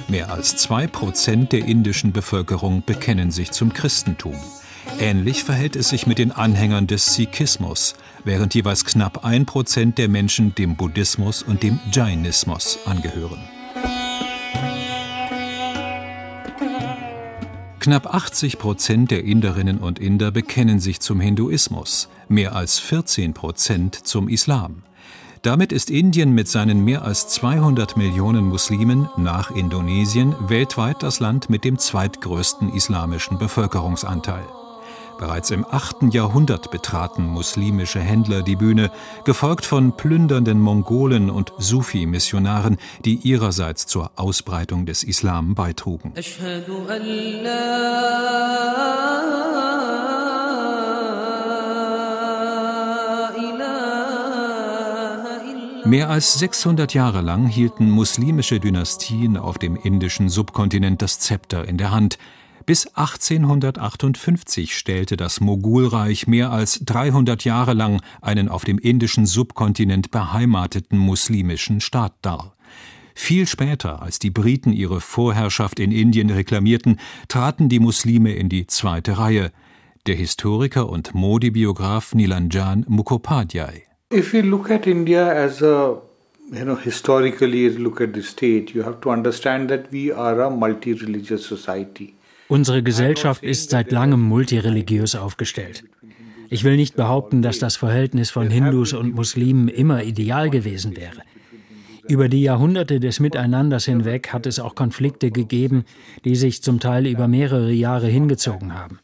Mehr 0.09 0.33
als 0.33 0.57
zwei 0.57 0.89
Prozent 0.89 1.53
der 1.53 1.65
indischen 1.65 2.13
Bevölkerung 2.13 2.83
bekennen 2.85 3.31
sich 3.31 3.53
zum 3.53 3.73
Christentum. 3.73 4.37
Ähnlich 4.99 5.45
verhält 5.45 5.77
es 5.77 5.91
sich 5.91 6.07
mit 6.07 6.19
den 6.19 6.33
Anhängern 6.33 6.87
des 6.87 7.15
Sikhismus, 7.15 7.95
während 8.25 8.55
jeweils 8.55 8.85
knapp 8.85 9.25
ein 9.25 9.45
Prozent 9.45 9.99
der 9.99 10.09
Menschen 10.09 10.55
dem 10.55 10.77
Buddhismus 10.77 11.43
und 11.43 11.63
dem 11.63 11.79
Jainismus 11.93 12.79
angehören. 12.87 13.41
Knapp 17.79 18.13
80 18.13 18.59
Prozent 18.59 19.11
der 19.11 19.23
Inderinnen 19.23 19.79
und 19.79 19.99
Inder 19.99 20.31
bekennen 20.31 20.81
sich 20.81 21.01
zum 21.01 21.21
Hinduismus, 21.21 22.09
mehr 22.29 22.57
als 22.57 22.79
14 22.79 23.35
Prozent 23.35 23.95
zum 23.95 24.29
Islam. 24.29 24.83
Damit 25.43 25.73
ist 25.73 25.91
Indien 25.91 26.33
mit 26.33 26.49
seinen 26.49 26.85
mehr 26.85 27.03
als 27.03 27.29
200 27.29 27.97
Millionen 27.97 28.47
Muslimen 28.47 29.09
nach 29.17 29.51
Indonesien 29.51 30.35
weltweit 30.49 31.03
das 31.03 31.21
Land 31.21 31.51
mit 31.51 31.65
dem 31.65 31.79
zweitgrößten 31.79 32.73
islamischen 32.73 33.39
Bevölkerungsanteil. 33.39 34.45
Bereits 35.19 35.51
im 35.51 35.65
8. 35.65 36.13
Jahrhundert 36.15 36.71
betraten 36.71 37.27
muslimische 37.27 38.01
Händler 38.01 38.43
die 38.43 38.57
Bühne, 38.57 38.91
gefolgt 39.25 39.65
von 39.65 39.97
plündernden 39.97 40.61
Mongolen 40.61 41.31
und 41.31 41.53
Sufi-Missionaren, 41.59 42.77
die 43.05 43.15
ihrerseits 43.15 43.87
zur 43.87 44.11
Ausbreitung 44.17 44.85
des 44.85 45.03
Islam 45.03 45.55
beitrugen. 45.55 46.13
Mehr 55.87 56.11
als 56.11 56.39
600 56.41 56.95
Jahre 56.95 57.21
lang 57.21 57.47
hielten 57.47 57.89
muslimische 57.91 58.59
Dynastien 58.59 59.37
auf 59.37 59.57
dem 59.57 59.77
indischen 59.77 60.29
Subkontinent 60.29 61.01
das 61.01 61.21
Zepter 61.21 61.67
in 61.67 61.79
der 61.79 61.93
Hand. 61.93 62.19
Bis 62.67 62.89
1858 62.89 64.77
stellte 64.77 65.17
das 65.17 65.41
Mogulreich 65.41 66.27
mehr 66.27 66.51
als 66.51 66.81
300 66.85 67.45
Jahre 67.45 67.75
lang 67.75 68.03
einen 68.21 68.49
auf 68.49 68.65
dem 68.65 68.79
indischen 68.79 69.25
Subkontinent 69.25 70.11
beheimateten 70.11 70.99
muslimischen 70.99 71.81
Staat 71.81 72.15
dar. 72.23 72.57
Viel 73.15 73.47
später, 73.47 74.03
als 74.03 74.19
die 74.19 74.31
Briten 74.31 74.73
ihre 74.73 75.01
Vorherrschaft 75.01 75.79
in 75.79 75.93
Indien 75.93 76.29
reklamierten, 76.29 76.99
traten 77.29 77.69
die 77.69 77.79
Muslime 77.79 78.35
in 78.35 78.49
die 78.49 78.67
zweite 78.67 79.17
Reihe. 79.17 79.53
Der 80.09 80.17
Historiker 80.17 80.89
und 80.89 81.15
Modi-Biograf 81.15 82.17
Nilanjan 82.17 82.85
Mukhopadhyay. 82.89 83.85
If 84.13 84.35
you 84.35 84.43
look 84.43 84.73
at 84.73 84.89
India 84.89 85.31
as 85.31 85.63
a 85.63 86.03
you 86.51 86.65
know 86.65 86.77
historically 86.77 87.69
look 87.69 88.01
at 88.01 88.11
the 88.15 88.23
state, 88.23 88.75
you 88.75 88.85
have 88.85 89.01
to 89.03 89.11
understand 89.11 89.71
that 89.71 89.93
we 89.93 90.13
are 90.13 90.43
a 90.43 90.51
multi-religious 90.51 91.47
society. 91.47 92.16
Unsere 92.49 92.83
Gesellschaft 92.83 93.43
ist 93.43 93.71
seit 93.71 93.91
langem 93.91 94.21
multireligiös 94.23 95.17
aufgestellt. 95.17 95.85
Ich 96.49 96.63
will 96.63 96.77
nicht 96.77 96.95
behaupten, 96.95 97.43
dass 97.43 97.59
das 97.59 97.75
Verhältnis 97.75 98.31
von 98.31 98.51
Hindus 98.51 98.93
und 98.93 99.15
Muslimen 99.15 99.67
immer 99.69 100.05
ideal 100.05 100.49
gewesen 100.49 100.97
wäre. 100.97 101.23
Über 102.09 102.29
die 102.29 102.43
Jahrhunderte 102.43 103.01
des 103.01 103.19
Miteinanders 103.19 103.87
hinweg 103.87 104.33
hat 104.33 104.47
es 104.47 104.61
auch 104.61 104.77
Konflikte 104.77 105.33
gegeben, 105.33 105.85
die 106.25 106.37
sich 106.37 106.63
zum 106.63 106.79
Teil 106.79 107.07
über 107.07 107.27
mehrere 107.27 107.73
Jahre 107.73 108.07
hingezogen 108.07 108.75
haben. 108.75 109.01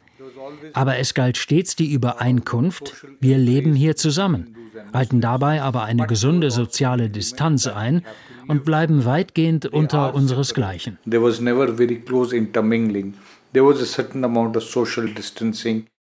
Aber 0.73 0.99
es 0.99 1.15
galt 1.15 1.37
stets 1.37 1.75
die 1.75 1.93
Übereinkunft, 1.93 3.05
wir 3.19 3.39
leben 3.39 3.75
hier 3.75 3.97
zusammen 3.97 4.55
halten 4.93 5.21
dabei 5.21 5.63
aber 5.63 5.85
eine 5.85 6.07
gesunde 6.07 6.51
soziale 6.51 7.09
Distanz 7.11 7.67
ein 7.67 8.03
und 8.49 8.65
bleiben 8.65 9.05
weitgehend 9.05 9.67
unter 9.67 10.15
unseresgleichen. 10.15 10.99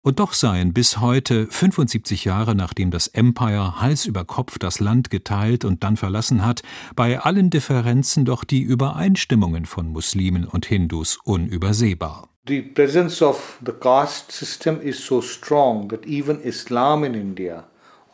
Und 0.08 0.20
doch 0.20 0.34
seien 0.34 0.74
bis 0.74 1.00
heute, 1.00 1.48
75 1.48 2.26
Jahre 2.26 2.56
nachdem 2.56 2.92
das 2.92 3.08
Empire 3.08 3.82
Hals 3.82 4.06
über 4.06 4.26
Kopf 4.26 4.58
das 4.58 4.80
Land 4.80 5.10
geteilt 5.10 5.66
und 5.66 5.84
dann 5.84 5.98
verlassen 5.98 6.46
hat, 6.46 6.62
bei 6.96 7.20
allen 7.20 7.50
Differenzen 7.50 8.26
doch 8.26 8.44
die 8.44 8.62
Übereinstimmungen 8.62 9.66
von 9.66 9.90
Muslimen 9.90 10.46
und 10.46 10.66
Hindus 10.66 11.20
unübersehbar. 11.24 12.30
The 12.48 12.62
presence 12.62 13.22
of 13.22 13.60
the 13.66 13.74
caste 13.74 14.32
system 14.32 14.80
is 14.80 15.06
so 15.06 15.22
strong 15.22 15.90
that 15.90 16.06
even 16.06 16.40
Islam 16.40 17.04
in 17.04 17.14
India 17.14 17.68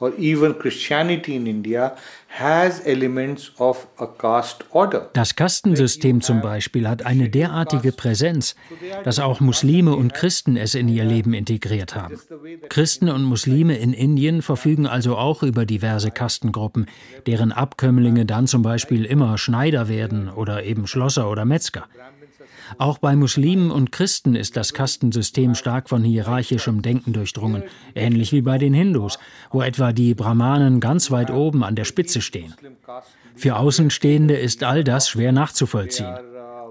or 0.03 0.11
even 0.19 0.59
Christianity 0.59 1.35
in 1.35 1.47
India 1.47 1.95
has 2.27 2.81
elements 2.85 3.51
of 3.57 3.87
a 3.97 4.05
caste 4.05 4.65
order. 4.71 5.09
Das 5.13 5.35
Kastensystem 5.35 6.19
zum 6.19 6.41
Beispiel 6.41 6.89
hat 6.89 7.05
eine 7.05 7.29
derartige 7.29 7.93
Präsenz, 7.93 8.55
dass 9.05 9.19
auch 9.19 9.39
Muslime 9.39 9.95
und 9.95 10.13
Christen 10.13 10.57
es 10.57 10.75
in 10.75 10.89
ihr 10.89 11.05
Leben 11.05 11.33
integriert 11.33 11.95
haben. 11.95 12.19
Christen 12.67 13.07
und 13.07 13.23
Muslime 13.23 13.77
in 13.77 13.93
Indien 13.93 14.41
verfügen 14.41 14.87
also 14.87 15.15
auch 15.15 15.41
über 15.41 15.65
diverse 15.65 16.11
Kastengruppen, 16.11 16.87
deren 17.25 17.53
Abkömmlinge 17.53 18.25
dann 18.25 18.47
zum 18.47 18.61
Beispiel 18.61 19.05
immer 19.05 19.37
Schneider 19.37 19.87
werden 19.87 20.27
oder 20.27 20.63
eben 20.63 20.85
Schlosser 20.85 21.29
oder 21.29 21.45
Metzger. 21.45 21.85
Auch 22.77 22.97
bei 22.97 23.15
Muslimen 23.15 23.71
und 23.71 23.91
Christen 23.91 24.35
ist 24.35 24.57
das 24.57 24.73
Kastensystem 24.73 25.55
stark 25.55 25.89
von 25.89 26.03
hierarchischem 26.03 26.81
Denken 26.81 27.13
durchdrungen, 27.13 27.63
ähnlich 27.95 28.31
wie 28.31 28.41
bei 28.41 28.57
den 28.57 28.73
Hindus, 28.73 29.19
wo 29.51 29.61
etwa 29.61 29.93
die 29.93 30.13
Brahmanen 30.13 30.79
ganz 30.79 31.11
weit 31.11 31.31
oben 31.31 31.63
an 31.63 31.75
der 31.75 31.85
Spitze 31.85 32.21
stehen. 32.21 32.53
Für 33.35 33.57
Außenstehende 33.57 34.35
ist 34.35 34.63
all 34.63 34.83
das 34.83 35.09
schwer 35.09 35.31
nachzuvollziehen. 35.31 36.15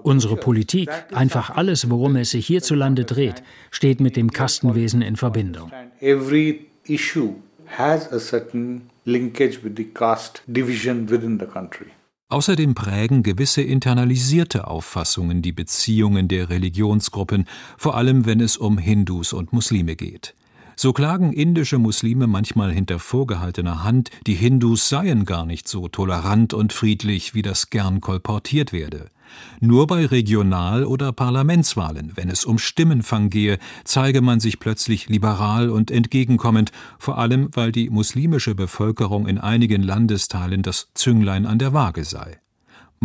Unsere 0.03 0.35
Politik, 0.35 0.89
einfach 1.13 1.49
alles, 1.49 1.89
worum 1.89 2.17
es 2.17 2.31
sich 2.31 2.45
hierzulande 2.45 3.05
dreht, 3.05 3.41
steht 3.71 4.01
mit 4.01 4.17
dem 4.17 4.31
Kastenwesen 4.31 5.01
in 5.01 5.15
Verbindung. 5.15 5.71
Every 6.01 6.67
issue 6.85 7.35
has 7.77 8.11
a 8.11 8.19
certain 8.19 8.89
linkage 9.05 9.63
with 9.63 9.73
the 9.77 9.85
caste 9.85 10.41
division 10.47 11.09
within 11.09 11.39
the 11.39 11.45
country. 11.45 11.87
Außerdem 12.33 12.73
prägen 12.73 13.21
gewisse 13.21 13.61
internalisierte 13.61 14.65
Auffassungen 14.65 15.43
die 15.43 15.51
Beziehungen 15.51 16.27
der 16.27 16.49
Religionsgruppen, 16.49 17.45
vor 17.77 17.95
allem 17.95 18.25
wenn 18.25 18.39
es 18.39 18.57
um 18.57 18.79
Hindus 18.79 19.33
und 19.33 19.53
Muslime 19.53 19.95
geht. 19.95 20.33
So 20.75 20.93
klagen 20.93 21.31
indische 21.31 21.77
Muslime 21.77 22.25
manchmal 22.25 22.71
hinter 22.71 22.97
vorgehaltener 22.97 23.83
Hand, 23.83 24.09
die 24.25 24.33
Hindus 24.33 24.89
seien 24.89 25.25
gar 25.25 25.45
nicht 25.45 25.67
so 25.67 25.87
tolerant 25.89 26.55
und 26.55 26.73
friedlich, 26.73 27.35
wie 27.35 27.43
das 27.43 27.69
gern 27.69 28.01
kolportiert 28.01 28.73
werde. 28.73 29.11
Nur 29.59 29.87
bei 29.87 30.05
Regional- 30.05 30.85
oder 30.85 31.11
Parlamentswahlen, 31.11 32.11
wenn 32.15 32.29
es 32.29 32.45
um 32.45 32.57
Stimmenfang 32.57 33.29
gehe, 33.29 33.59
zeige 33.83 34.21
man 34.21 34.39
sich 34.39 34.59
plötzlich 34.59 35.09
liberal 35.09 35.69
und 35.69 35.91
entgegenkommend, 35.91 36.71
vor 36.99 37.17
allem 37.17 37.49
weil 37.53 37.71
die 37.71 37.89
muslimische 37.89 38.55
Bevölkerung 38.55 39.27
in 39.27 39.37
einigen 39.37 39.83
Landesteilen 39.83 40.61
das 40.61 40.89
Zünglein 40.93 41.45
an 41.45 41.59
der 41.59 41.73
Waage 41.73 42.03
sei. 42.03 42.39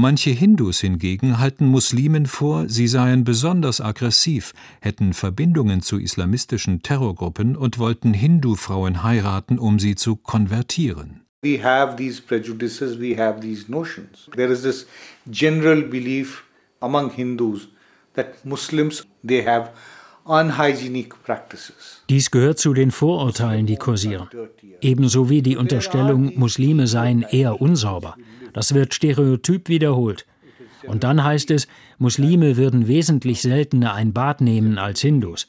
Manche 0.01 0.31
Hindus 0.31 0.79
hingegen 0.79 1.41
halten 1.41 1.67
Muslimen 1.67 2.27
vor, 2.27 2.69
sie 2.69 2.87
seien 2.87 3.25
besonders 3.25 3.81
aggressiv, 3.81 4.55
hätten 4.81 5.13
Verbindungen 5.13 5.83
zu 5.83 5.99
islamistischen 5.99 6.83
Terrorgruppen 6.83 7.57
und 7.57 7.81
wollten 7.81 8.15
Hindu-Frauen 8.15 9.03
heiraten, 9.03 9.59
um 9.59 9.81
sie 9.81 9.97
zu 9.97 10.15
konvertieren. 10.15 11.23
We 11.43 11.63
have 11.63 11.97
these 11.97 12.21
prejudices, 12.21 12.99
we 12.99 13.15
have 13.15 13.41
these 13.41 13.69
notions. 13.69 14.29
There 14.35 14.51
is 14.51 14.63
this 14.63 14.87
general 15.31 15.83
belief 15.83 16.43
among 16.83 17.11
Hindus 17.11 17.69
that 18.15 18.45
Muslims 18.45 19.07
they 19.23 19.43
have 19.43 19.71
unhygienic 20.27 21.15
practices. 21.23 22.03
Dies 22.09 22.33
gehört 22.33 22.59
zu 22.59 22.75
den 22.75 22.91
Vorurteilen, 22.91 23.67
die 23.67 23.77
kursieren. 23.77 24.29
Ebenso 24.81 25.31
wie 25.31 25.41
die 25.41 25.57
Unterstellung, 25.57 26.33
Muslime 26.37 26.89
seien 26.89 27.23
eher 27.23 27.61
unsauber. 27.61 28.17
Das 28.53 28.75
wird 28.75 28.93
stereotyp 28.93 29.69
wiederholt. 29.69 30.27
Und 30.89 31.05
dann 31.05 31.23
heißt 31.23 31.53
es, 31.53 31.69
Muslime 31.99 32.57
würden 32.57 32.89
wesentlich 32.89 33.43
seltener 33.43 33.95
ein 33.95 34.13
Bad 34.13 34.41
nehmen 34.41 34.77
als 34.79 35.03
Hindus. 35.03 35.47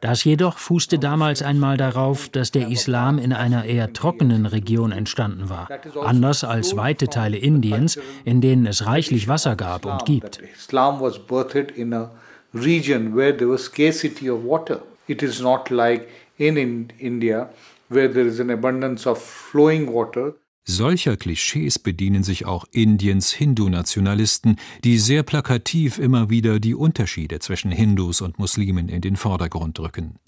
Das 0.00 0.24
jedoch 0.24 0.58
fußte 0.58 0.98
damals 0.98 1.42
einmal 1.42 1.76
darauf, 1.76 2.28
dass 2.28 2.50
der 2.50 2.68
Islam 2.68 3.18
in 3.18 3.32
einer 3.32 3.64
eher 3.64 3.92
trockenen 3.92 4.46
Region 4.46 4.92
entstanden 4.92 5.48
war, 5.48 5.68
anders 6.04 6.44
als 6.44 6.76
weite 6.76 7.08
Teile 7.08 7.36
Indiens, 7.36 7.98
in 8.24 8.40
denen 8.40 8.66
es 8.66 8.86
reichlich 8.86 9.28
Wasser 9.28 9.56
gab 9.56 9.84
und 9.84 10.04
gibt. 10.04 10.40
Islam 10.56 11.00
was 11.00 11.18
birthed 11.18 11.70
in 11.72 11.92
a 11.92 12.10
region 12.54 13.16
where 13.16 13.36
there 13.36 13.50
was 13.50 13.64
scarcity 13.64 14.30
of 14.30 14.44
water. 14.44 14.82
It 15.06 15.22
is 15.22 15.40
not 15.40 15.70
like 15.70 16.08
in 16.36 16.56
India 16.98 17.50
where 17.88 18.12
there 18.12 18.26
is 18.26 18.40
an 18.40 18.50
abundance 18.50 19.06
of 19.06 19.18
flowing 19.18 19.92
water. 19.92 20.34
Solcher 20.64 21.16
Klischees 21.16 21.78
bedienen 21.78 22.22
sich 22.22 22.44
auch 22.44 22.66
Indiens 22.72 23.32
Hindu-Nationalisten, 23.32 24.56
die 24.84 24.98
sehr 24.98 25.22
plakativ 25.22 25.98
immer 25.98 26.28
wieder 26.28 26.60
die 26.60 26.74
Unterschiede 26.74 27.38
zwischen 27.38 27.70
Hindus 27.70 28.20
und 28.20 28.38
Muslimen 28.38 28.88
in 28.88 29.00
den 29.00 29.16
Vordergrund 29.16 29.80
rücken. 29.80 30.18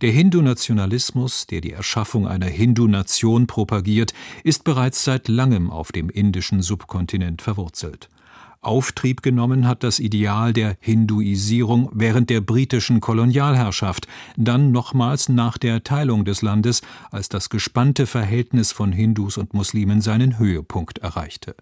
Der 0.00 0.10
Hindu-Nationalismus, 0.10 1.46
der 1.46 1.60
die 1.60 1.72
Erschaffung 1.72 2.26
einer 2.26 2.46
Hindu-Nation 2.46 3.46
propagiert, 3.46 4.12
ist 4.44 4.64
bereits 4.64 5.04
seit 5.04 5.28
langem 5.28 5.70
auf 5.70 5.92
dem 5.92 6.10
indischen 6.10 6.62
Subkontinent 6.62 7.40
verwurzelt. 7.40 8.08
Auftrieb 8.66 9.22
genommen 9.22 9.66
hat 9.66 9.82
das 9.82 9.98
Ideal 9.98 10.52
der 10.52 10.76
Hinduisierung 10.80 11.88
während 11.92 12.30
der 12.30 12.40
britischen 12.40 13.00
Kolonialherrschaft, 13.00 14.08
dann 14.36 14.72
nochmals 14.72 15.28
nach 15.28 15.56
der 15.56 15.84
Teilung 15.84 16.24
des 16.24 16.42
Landes, 16.42 16.82
als 17.10 17.28
das 17.28 17.48
gespannte 17.48 18.06
Verhältnis 18.06 18.72
von 18.72 18.92
Hindus 18.92 19.38
und 19.38 19.54
Muslimen 19.54 20.00
seinen 20.00 20.38
Höhepunkt 20.38 20.98
erreichte. 20.98 21.54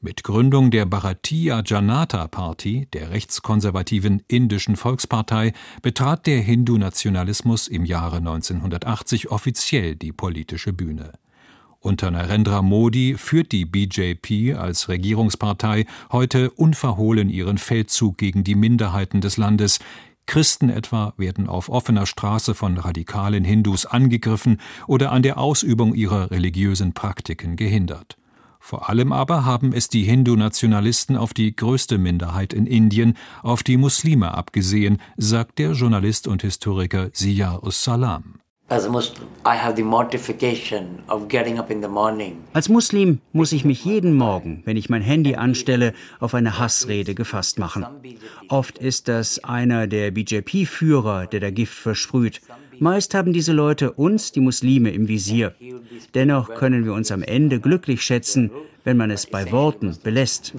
Mit 0.00 0.24
Gründung 0.24 0.72
der 0.72 0.84
Bharatiya 0.84 1.62
Janata 1.64 2.26
Party, 2.26 2.88
der 2.92 3.10
rechtskonservativen 3.10 4.22
indischen 4.26 4.74
Volkspartei, 4.74 5.52
betrat 5.80 6.26
der 6.26 6.40
Hindu-Nationalismus 6.40 7.68
im 7.68 7.84
Jahre 7.84 8.16
1980 8.16 9.30
offiziell 9.30 9.94
die 9.94 10.10
politische 10.10 10.72
Bühne. 10.72 11.12
Unter 11.82 12.12
Narendra 12.12 12.62
Modi 12.62 13.16
führt 13.18 13.50
die 13.50 13.64
BJP 13.64 14.54
als 14.56 14.88
Regierungspartei 14.88 15.86
heute 16.12 16.52
unverhohlen 16.52 17.28
ihren 17.28 17.58
Feldzug 17.58 18.18
gegen 18.18 18.44
die 18.44 18.54
Minderheiten 18.54 19.20
des 19.20 19.36
Landes. 19.36 19.80
Christen 20.26 20.70
etwa 20.70 21.12
werden 21.16 21.48
auf 21.48 21.68
offener 21.68 22.06
Straße 22.06 22.54
von 22.54 22.78
radikalen 22.78 23.42
Hindus 23.42 23.84
angegriffen 23.84 24.60
oder 24.86 25.10
an 25.10 25.24
der 25.24 25.38
Ausübung 25.38 25.92
ihrer 25.96 26.30
religiösen 26.30 26.92
Praktiken 26.92 27.56
gehindert. 27.56 28.16
Vor 28.60 28.88
allem 28.88 29.12
aber 29.12 29.44
haben 29.44 29.72
es 29.72 29.88
die 29.88 30.04
Hindu-Nationalisten 30.04 31.16
auf 31.16 31.34
die 31.34 31.56
größte 31.56 31.98
Minderheit 31.98 32.52
in 32.52 32.68
Indien, 32.68 33.14
auf 33.42 33.64
die 33.64 33.76
Muslime 33.76 34.34
abgesehen, 34.34 34.98
sagt 35.16 35.58
der 35.58 35.72
Journalist 35.72 36.28
und 36.28 36.42
Historiker 36.42 37.12
Zia 37.12 37.58
Us-Salam. 37.60 38.41
Als 42.54 42.68
Muslim 42.68 43.20
muss 43.32 43.52
ich 43.52 43.64
mich 43.64 43.84
jeden 43.84 44.14
Morgen, 44.14 44.62
wenn 44.64 44.78
ich 44.78 44.88
mein 44.88 45.02
Handy 45.02 45.34
anstelle, 45.34 45.92
auf 46.20 46.34
eine 46.34 46.58
Hassrede 46.58 47.14
gefasst 47.14 47.58
machen. 47.58 47.84
Oft 48.48 48.78
ist 48.78 49.08
das 49.08 49.44
einer 49.44 49.86
der 49.86 50.10
BJP-Führer, 50.10 51.26
der 51.26 51.40
da 51.40 51.50
Gift 51.50 51.74
versprüht. 51.74 52.40
Meist 52.78 53.14
haben 53.14 53.32
diese 53.32 53.52
Leute 53.52 53.92
uns, 53.92 54.32
die 54.32 54.40
Muslime, 54.40 54.90
im 54.90 55.06
Visier. 55.06 55.54
Dennoch 56.14 56.54
können 56.54 56.84
wir 56.84 56.94
uns 56.94 57.12
am 57.12 57.22
Ende 57.22 57.60
glücklich 57.60 58.02
schätzen, 58.02 58.50
wenn 58.84 58.96
man 58.96 59.10
es 59.10 59.26
bei 59.26 59.52
Worten 59.52 59.96
belässt. 60.02 60.54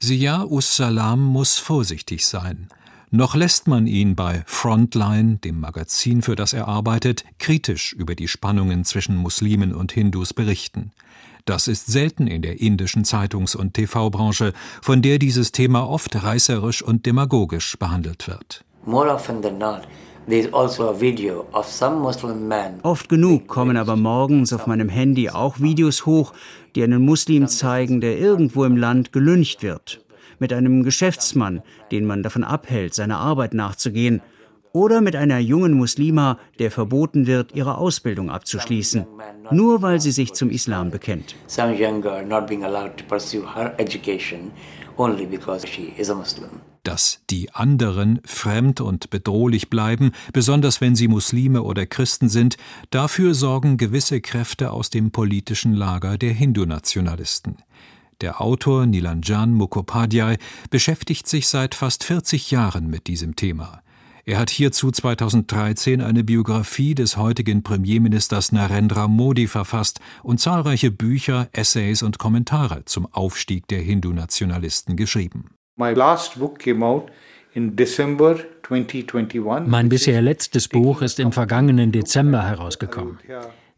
Zia 0.00 0.44
Us-Salam 0.44 1.24
muss 1.24 1.58
vorsichtig 1.58 2.26
sein. 2.26 2.68
Noch 3.10 3.34
lässt 3.34 3.68
man 3.68 3.86
ihn 3.86 4.16
bei 4.16 4.42
Frontline, 4.44 5.36
dem 5.36 5.60
Magazin, 5.60 6.20
für 6.20 6.36
das 6.36 6.52
er 6.52 6.68
arbeitet, 6.68 7.24
kritisch 7.38 7.94
über 7.94 8.14
die 8.14 8.28
Spannungen 8.28 8.84
zwischen 8.84 9.16
Muslimen 9.16 9.74
und 9.74 9.92
Hindus 9.92 10.34
berichten. 10.34 10.92
Das 11.46 11.68
ist 11.68 11.86
selten 11.86 12.26
in 12.26 12.42
der 12.42 12.60
indischen 12.60 13.04
Zeitungs- 13.04 13.56
und 13.56 13.72
TV-Branche, 13.72 14.52
von 14.82 15.00
der 15.00 15.18
dieses 15.18 15.52
Thema 15.52 15.88
oft 15.88 16.22
reißerisch 16.22 16.82
und 16.82 17.06
demagogisch 17.06 17.78
behandelt 17.78 18.28
wird. 18.28 18.62
Also 20.52 21.00
Oft 22.82 23.08
genug 23.08 23.48
kommen 23.48 23.76
aber 23.78 23.96
morgens 23.96 24.52
auf 24.52 24.66
meinem 24.66 24.90
Handy 24.90 25.30
auch 25.30 25.60
Videos 25.60 26.04
hoch, 26.04 26.34
die 26.74 26.82
einen 26.82 27.02
Muslim 27.02 27.48
zeigen, 27.48 28.02
der 28.02 28.18
irgendwo 28.18 28.66
im 28.66 28.76
Land 28.76 29.12
gelüncht 29.12 29.62
wird 29.62 30.04
mit 30.38 30.52
einem 30.52 30.82
Geschäftsmann, 30.82 31.62
den 31.90 32.04
man 32.04 32.22
davon 32.22 32.44
abhält, 32.44 32.94
seiner 32.94 33.18
Arbeit 33.18 33.54
nachzugehen, 33.54 34.22
oder 34.72 35.00
mit 35.00 35.16
einer 35.16 35.38
jungen 35.38 35.72
Muslima, 35.72 36.38
der 36.58 36.70
verboten 36.70 37.26
wird, 37.26 37.54
ihre 37.54 37.78
Ausbildung 37.78 38.30
abzuschließen, 38.30 39.06
nur 39.50 39.82
weil 39.82 40.00
sie 40.00 40.12
sich 40.12 40.34
zum 40.34 40.50
Islam 40.50 40.90
bekennt. 40.90 41.34
Dass 46.84 47.20
die 47.30 47.50
anderen 47.52 48.20
fremd 48.24 48.80
und 48.80 49.10
bedrohlich 49.10 49.70
bleiben, 49.70 50.12
besonders 50.32 50.80
wenn 50.80 50.96
sie 50.96 51.08
Muslime 51.08 51.62
oder 51.62 51.86
Christen 51.86 52.28
sind, 52.28 52.56
dafür 52.90 53.34
sorgen 53.34 53.76
gewisse 53.76 54.20
Kräfte 54.20 54.70
aus 54.70 54.90
dem 54.90 55.10
politischen 55.10 55.72
Lager 55.72 56.18
der 56.18 56.32
Hindu-Nationalisten. 56.32 57.56
Der 58.20 58.40
Autor 58.40 58.86
Nilanjan 58.86 59.54
Mukhopadhyay 59.54 60.38
beschäftigt 60.70 61.28
sich 61.28 61.46
seit 61.46 61.76
fast 61.76 62.02
40 62.02 62.50
Jahren 62.50 62.90
mit 62.90 63.06
diesem 63.06 63.36
Thema. 63.36 63.80
Er 64.24 64.40
hat 64.40 64.50
hierzu 64.50 64.90
2013 64.90 66.00
eine 66.00 66.24
Biografie 66.24 66.96
des 66.96 67.16
heutigen 67.16 67.62
Premierministers 67.62 68.50
Narendra 68.50 69.06
Modi 69.06 69.46
verfasst 69.46 70.00
und 70.24 70.40
zahlreiche 70.40 70.90
Bücher, 70.90 71.48
Essays 71.52 72.02
und 72.02 72.18
Kommentare 72.18 72.84
zum 72.86 73.06
Aufstieg 73.06 73.68
der 73.68 73.80
Hindu-Nationalisten 73.82 74.96
geschrieben. 74.96 75.54
My 75.76 75.92
last 75.92 76.40
book 76.40 76.58
came 76.58 76.84
out 76.84 77.12
in 77.54 77.76
December 77.76 78.36
mein 79.66 79.88
bisher 79.88 80.20
letztes 80.20 80.68
Buch 80.68 81.00
ist 81.00 81.18
im 81.20 81.32
vergangenen 81.32 81.90
Dezember 81.90 82.42
herausgekommen. 82.44 83.18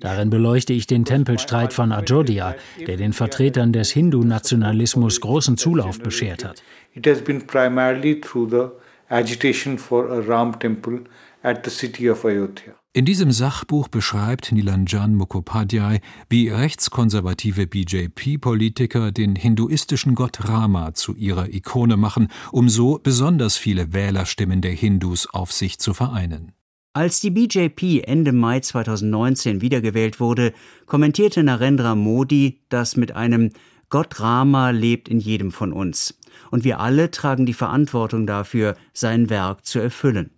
Darin 0.00 0.30
beleuchte 0.30 0.72
ich 0.72 0.86
den 0.86 1.04
Tempelstreit 1.04 1.72
von 1.72 1.92
Ajodhya, 1.92 2.56
der 2.86 2.96
den 2.96 3.12
Vertretern 3.12 3.72
des 3.72 3.90
Hindu-Nationalismus 3.90 5.20
großen 5.20 5.58
Zulauf 5.58 6.00
beschert 6.00 6.44
hat. 6.44 6.62
It 6.94 7.06
has 7.06 7.22
been 7.22 7.46
primarily 7.46 8.20
through 8.20 8.50
the 8.50 8.68
agitation 9.10 9.78
for 9.78 10.10
a 10.10 10.20
Ram 10.20 10.58
temple 10.58 11.04
at 11.42 11.64
the 11.64 11.70
city 11.70 12.10
of 12.10 12.24
Ayodhya. 12.24 12.74
In 12.92 13.04
diesem 13.04 13.30
Sachbuch 13.30 13.86
beschreibt 13.86 14.50
Nilanjan 14.50 15.14
Mukhopadhyay, 15.14 16.00
wie 16.28 16.48
rechtskonservative 16.48 17.68
BJP-Politiker 17.68 19.12
den 19.12 19.36
hinduistischen 19.36 20.16
Gott 20.16 20.48
Rama 20.48 20.92
zu 20.94 21.14
ihrer 21.14 21.54
Ikone 21.54 21.96
machen, 21.96 22.26
um 22.50 22.68
so 22.68 22.98
besonders 23.00 23.56
viele 23.56 23.92
Wählerstimmen 23.92 24.60
der 24.60 24.72
Hindus 24.72 25.28
auf 25.32 25.52
sich 25.52 25.78
zu 25.78 25.94
vereinen. 25.94 26.52
Als 26.92 27.20
die 27.20 27.30
BJP 27.30 28.02
Ende 28.02 28.32
Mai 28.32 28.58
2019 28.58 29.60
wiedergewählt 29.60 30.18
wurde, 30.18 30.52
kommentierte 30.86 31.40
Narendra 31.44 31.94
Modi 31.94 32.62
das 32.68 32.96
mit 32.96 33.12
einem 33.12 33.50
Gott 33.90 34.18
Rama 34.18 34.70
lebt 34.70 35.08
in 35.08 35.20
jedem 35.20 35.52
von 35.52 35.72
uns, 35.72 36.18
und 36.50 36.64
wir 36.64 36.80
alle 36.80 37.12
tragen 37.12 37.46
die 37.46 37.54
Verantwortung 37.54 38.26
dafür, 38.26 38.76
sein 38.92 39.30
Werk 39.30 39.64
zu 39.64 39.78
erfüllen. 39.78 40.30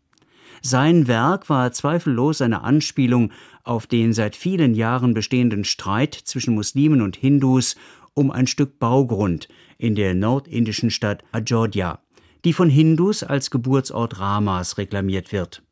Sein 0.61 1.09
Werk 1.09 1.49
war 1.49 1.73
zweifellos 1.73 2.43
eine 2.43 2.63
Anspielung 2.63 3.33
auf 3.65 3.87
den 3.87 4.13
seit 4.13 4.37
vielen 4.37 4.75
Jahren 4.75 5.15
bestehenden 5.15 5.65
Streit 5.65 6.13
zwischen 6.15 6.55
Muslimen 6.55 7.01
und 7.01 7.17
Hindus 7.17 7.77
um 8.13 8.31
ein 8.31 8.47
Stück 8.47 8.79
Baugrund 8.79 9.49
in 9.79 9.95
der 9.95 10.15
nordindischen 10.15 10.91
Stadt 10.91 11.25
Ajodhya, 11.33 12.01
die 12.45 12.53
von 12.53 12.69
Hindus 12.69 13.23
als 13.23 13.51
Geburtsort 13.51 14.21
Ramas 14.21 14.77
reklamiert 14.77 15.33
wird. 15.33 15.63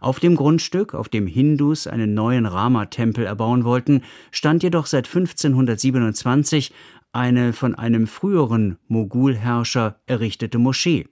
Auf 0.00 0.20
dem 0.20 0.36
Grundstück, 0.36 0.94
auf 0.94 1.08
dem 1.08 1.26
Hindus 1.26 1.86
einen 1.86 2.14
neuen 2.14 2.46
Rama-Tempel 2.46 3.24
erbauen 3.24 3.64
wollten, 3.64 4.02
stand 4.30 4.62
jedoch 4.62 4.86
seit 4.86 5.06
1527 5.06 6.72
eine 7.12 7.52
von 7.52 7.74
einem 7.74 8.06
früheren 8.06 8.78
Mogulherrscher 8.88 10.00
errichtete 10.06 10.58
Moschee. 10.58 11.06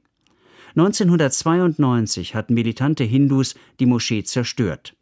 1992 0.77 2.35
hatten 2.35 2.55
militante 2.55 3.05
Hindus 3.05 3.55
die 3.81 3.87
Moschee 3.87 4.23
zerstört. 4.23 4.95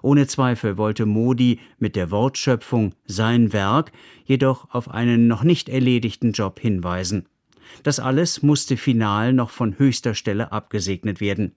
Ohne 0.00 0.26
Zweifel 0.26 0.76
wollte 0.76 1.06
Modi 1.06 1.58
mit 1.78 1.96
der 1.96 2.10
Wortschöpfung 2.10 2.94
sein 3.04 3.52
Werk 3.52 3.92
jedoch 4.24 4.70
auf 4.70 4.88
einen 4.90 5.26
noch 5.26 5.42
nicht 5.42 5.68
erledigten 5.68 6.32
Job 6.32 6.60
hinweisen. 6.60 7.26
Das 7.82 8.00
alles 8.00 8.42
musste 8.42 8.76
final 8.76 9.32
noch 9.32 9.50
von 9.50 9.78
höchster 9.78 10.14
Stelle 10.14 10.52
abgesegnet 10.52 11.20
werden. 11.20 11.52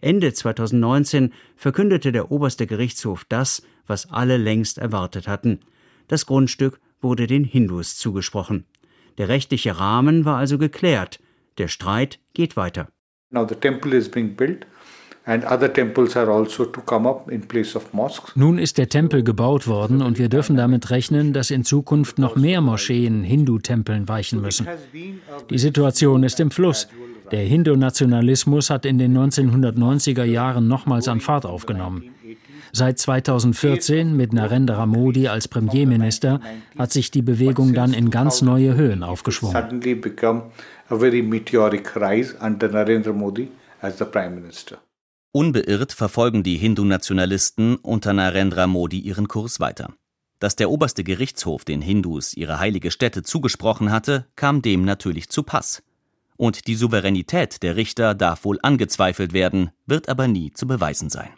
Ende 0.00 0.32
2019 0.32 1.32
verkündete 1.56 2.12
der 2.12 2.30
oberste 2.30 2.66
Gerichtshof 2.66 3.24
das, 3.28 3.62
was 3.86 4.10
alle 4.10 4.36
längst 4.36 4.78
erwartet 4.78 5.28
hatten. 5.28 5.60
Das 6.08 6.26
Grundstück 6.26 6.80
wurde 7.00 7.26
den 7.26 7.44
Hindus 7.44 7.96
zugesprochen. 7.96 8.64
Der 9.18 9.28
rechtliche 9.28 9.78
Rahmen 9.78 10.24
war 10.24 10.36
also 10.38 10.58
geklärt. 10.58 11.20
Der 11.58 11.68
Streit 11.68 12.18
geht 12.34 12.56
weiter. 12.56 12.88
Now 13.30 13.46
the 13.48 13.54
temple 13.54 13.96
is 13.96 14.08
being 14.08 14.36
built. 14.36 14.66
Also 15.26 15.66
Nun 18.36 18.58
ist 18.58 18.78
der 18.78 18.88
Tempel 18.88 19.24
gebaut 19.24 19.66
worden 19.66 20.00
und 20.00 20.18
wir 20.18 20.28
dürfen 20.28 20.56
damit 20.56 20.90
rechnen, 20.90 21.32
dass 21.32 21.50
in 21.50 21.64
Zukunft 21.64 22.20
noch 22.20 22.36
mehr 22.36 22.60
Moscheen 22.60 23.24
Hindu-Tempeln 23.24 24.08
weichen 24.08 24.40
müssen. 24.40 24.68
Die 25.50 25.58
Situation 25.58 26.22
ist 26.22 26.38
im 26.38 26.52
Fluss. 26.52 26.86
Der 27.32 27.44
Hindu-Nationalismus 27.44 28.70
hat 28.70 28.86
in 28.86 28.98
den 28.98 29.16
1990er 29.16 30.24
Jahren 30.24 30.68
nochmals 30.68 31.08
an 31.08 31.20
Fahrt 31.20 31.46
aufgenommen. 31.46 32.10
Seit 32.72 32.98
2014 32.98 34.16
mit 34.16 34.32
Narendra 34.32 34.86
Modi 34.86 35.28
als 35.28 35.48
Premierminister 35.48 36.40
hat 36.78 36.92
sich 36.92 37.10
die 37.10 37.22
Bewegung 37.22 37.74
dann 37.74 37.92
in 37.94 38.10
ganz 38.10 38.42
neue 38.42 38.74
Höhen 38.74 39.02
aufgeschwungen. 39.02 39.54
Unbeirrt 45.32 45.92
verfolgen 45.92 46.42
die 46.42 46.56
Hindu-Nationalisten 46.56 47.76
unter 47.76 48.12
Narendra 48.12 48.66
Modi 48.66 49.00
ihren 49.00 49.28
Kurs 49.28 49.60
weiter. 49.60 49.94
Dass 50.38 50.56
der 50.56 50.70
oberste 50.70 51.02
Gerichtshof 51.02 51.64
den 51.64 51.80
Hindus 51.80 52.34
ihre 52.34 52.58
heilige 52.58 52.90
Stätte 52.90 53.22
zugesprochen 53.22 53.90
hatte, 53.90 54.26
kam 54.36 54.60
dem 54.60 54.84
natürlich 54.84 55.30
zu 55.30 55.42
Pass. 55.42 55.82
Und 56.36 56.66
die 56.66 56.74
Souveränität 56.74 57.62
der 57.62 57.76
Richter 57.76 58.14
darf 58.14 58.44
wohl 58.44 58.58
angezweifelt 58.62 59.32
werden, 59.32 59.70
wird 59.86 60.08
aber 60.08 60.28
nie 60.28 60.52
zu 60.52 60.66
beweisen 60.66 61.10
sein. 61.10 61.30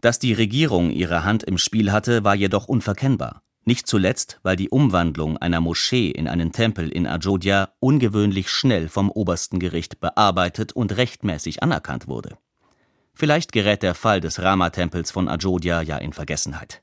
Dass 0.00 0.18
die 0.18 0.32
Regierung 0.32 0.90
ihre 0.90 1.24
Hand 1.24 1.42
im 1.42 1.58
Spiel 1.58 1.92
hatte, 1.92 2.24
war 2.24 2.34
jedoch 2.34 2.68
unverkennbar. 2.68 3.42
Nicht 3.66 3.86
zuletzt, 3.86 4.40
weil 4.42 4.56
die 4.56 4.70
Umwandlung 4.70 5.36
einer 5.36 5.60
Moschee 5.60 6.10
in 6.10 6.26
einen 6.26 6.52
Tempel 6.52 6.88
in 6.88 7.06
Ajodhya 7.06 7.68
ungewöhnlich 7.78 8.48
schnell 8.48 8.88
vom 8.88 9.10
obersten 9.10 9.58
Gericht 9.58 10.00
bearbeitet 10.00 10.72
und 10.72 10.96
rechtmäßig 10.96 11.62
anerkannt 11.62 12.08
wurde. 12.08 12.38
Vielleicht 13.12 13.52
gerät 13.52 13.82
der 13.82 13.94
Fall 13.94 14.22
des 14.22 14.40
Rama-Tempels 14.40 15.10
von 15.10 15.28
Ajodhya 15.28 15.82
ja 15.82 15.98
in 15.98 16.14
Vergessenheit. 16.14 16.80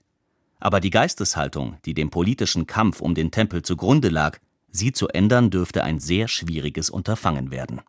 Aber 0.60 0.80
die 0.80 0.92
Geisteshaltung, 0.92 1.78
die 1.86 1.96
dem 1.96 2.12
politischen 2.12 2.68
Kampf 2.68 3.02
um 3.02 3.16
den 3.16 3.32
Tempel 3.32 3.64
zugrunde 3.64 4.10
lag, 4.10 4.40
sie 4.78 4.92
zu 4.92 5.08
ändern 5.10 5.50
dürfte 5.50 5.84
ein 5.84 6.00
sehr 6.00 6.28
schwieriges 6.28 6.90
Unterfangen 6.90 7.52
werden. 7.52 7.82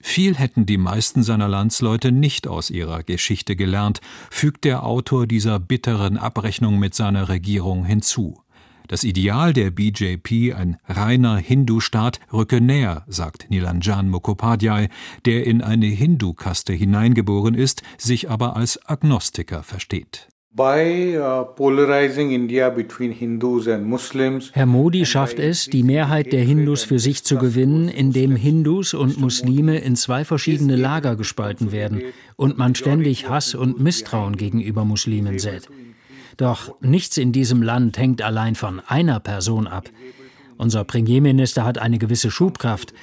Viel 0.00 0.36
hätten 0.36 0.64
die 0.64 0.78
meisten 0.78 1.22
seiner 1.22 1.48
Landsleute 1.48 2.12
nicht 2.12 2.46
aus 2.46 2.70
ihrer 2.70 3.02
Geschichte 3.02 3.56
gelernt, 3.56 4.00
fügt 4.30 4.64
der 4.64 4.84
Autor 4.84 5.26
dieser 5.26 5.58
bitteren 5.58 6.16
Abrechnung 6.16 6.78
mit 6.78 6.94
seiner 6.94 7.28
Regierung 7.28 7.84
hinzu. 7.84 8.40
Das 8.86 9.04
Ideal 9.04 9.52
der 9.52 9.70
BJP, 9.70 10.54
ein 10.54 10.78
reiner 10.86 11.36
Hindu-Staat, 11.36 12.20
rücke 12.32 12.62
näher, 12.62 13.04
sagt 13.06 13.50
Nilanjan 13.50 14.08
Mukhopadhyay, 14.08 14.88
der 15.26 15.46
in 15.46 15.60
eine 15.60 15.86
Hindu-Kaste 15.86 16.72
hineingeboren 16.72 17.54
ist, 17.54 17.82
sich 17.98 18.30
aber 18.30 18.56
als 18.56 18.86
Agnostiker 18.88 19.62
versteht. 19.62 20.28
Uh, 20.56 21.44
Herr 24.52 24.66
Modi 24.66 25.06
schafft 25.06 25.38
es, 25.38 25.66
die 25.66 25.82
Mehrheit 25.82 26.32
der 26.32 26.42
Hindus 26.42 26.84
für 26.84 26.98
sich 26.98 27.22
zu 27.22 27.36
gewinnen, 27.36 27.88
indem 27.88 28.34
Hindus 28.34 28.94
und 28.94 29.18
Muslime 29.18 29.78
in 29.78 29.94
zwei 29.94 30.24
verschiedene 30.24 30.76
Lager 30.76 31.16
gespalten 31.16 31.70
werden 31.70 32.02
und 32.36 32.56
man 32.56 32.74
ständig 32.74 33.28
Hass 33.28 33.54
und 33.54 33.78
Misstrauen 33.78 34.36
gegenüber 34.36 34.84
Muslimen 34.86 35.38
sät. 35.38 35.68
Doch 36.38 36.74
nichts 36.80 37.18
in 37.18 37.32
diesem 37.32 37.62
Land 37.62 37.98
hängt 37.98 38.22
allein 38.22 38.54
von 38.54 38.80
einer 38.80 39.20
Person 39.20 39.66
ab. 39.66 39.90
Unser 40.56 40.84
Premierminister 40.84 41.64
hat 41.64 41.78
eine 41.78 41.98
gewisse 41.98 42.30
Schubkraft, 42.30 42.94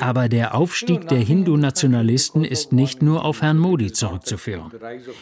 aber 0.00 0.28
der 0.28 0.54
Aufstieg 0.54 1.08
der 1.08 1.18
Hindu-Nationalisten 1.18 2.44
ist 2.44 2.72
nicht 2.72 3.02
nur 3.02 3.24
auf 3.24 3.42
Herrn 3.42 3.58
Modi 3.58 3.92
zurückzuführen. 3.92 4.70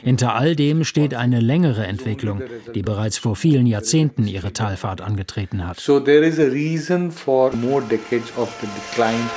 Hinter 0.03 0.35
all 0.35 0.55
dem 0.55 0.85
steht 0.85 1.15
eine 1.15 1.41
längere 1.41 1.87
Entwicklung, 1.87 2.43
die 2.75 2.83
bereits 2.83 3.19
vor 3.19 3.37
vielen 3.37 3.67
Jahrzehnten 3.67 4.27
ihre 4.27 4.53
Talfahrt 4.53 5.01
angetreten 5.01 5.67
hat. 5.67 5.81
So 5.81 5.99
there 5.99 6.25
is 6.25 6.39
a 6.39 6.45
reason 6.45 7.11
for 7.11 7.55
more 7.57 7.83
decades 7.83 8.33
of 8.37 8.49
the 8.61 8.67
decline. 8.67 9.29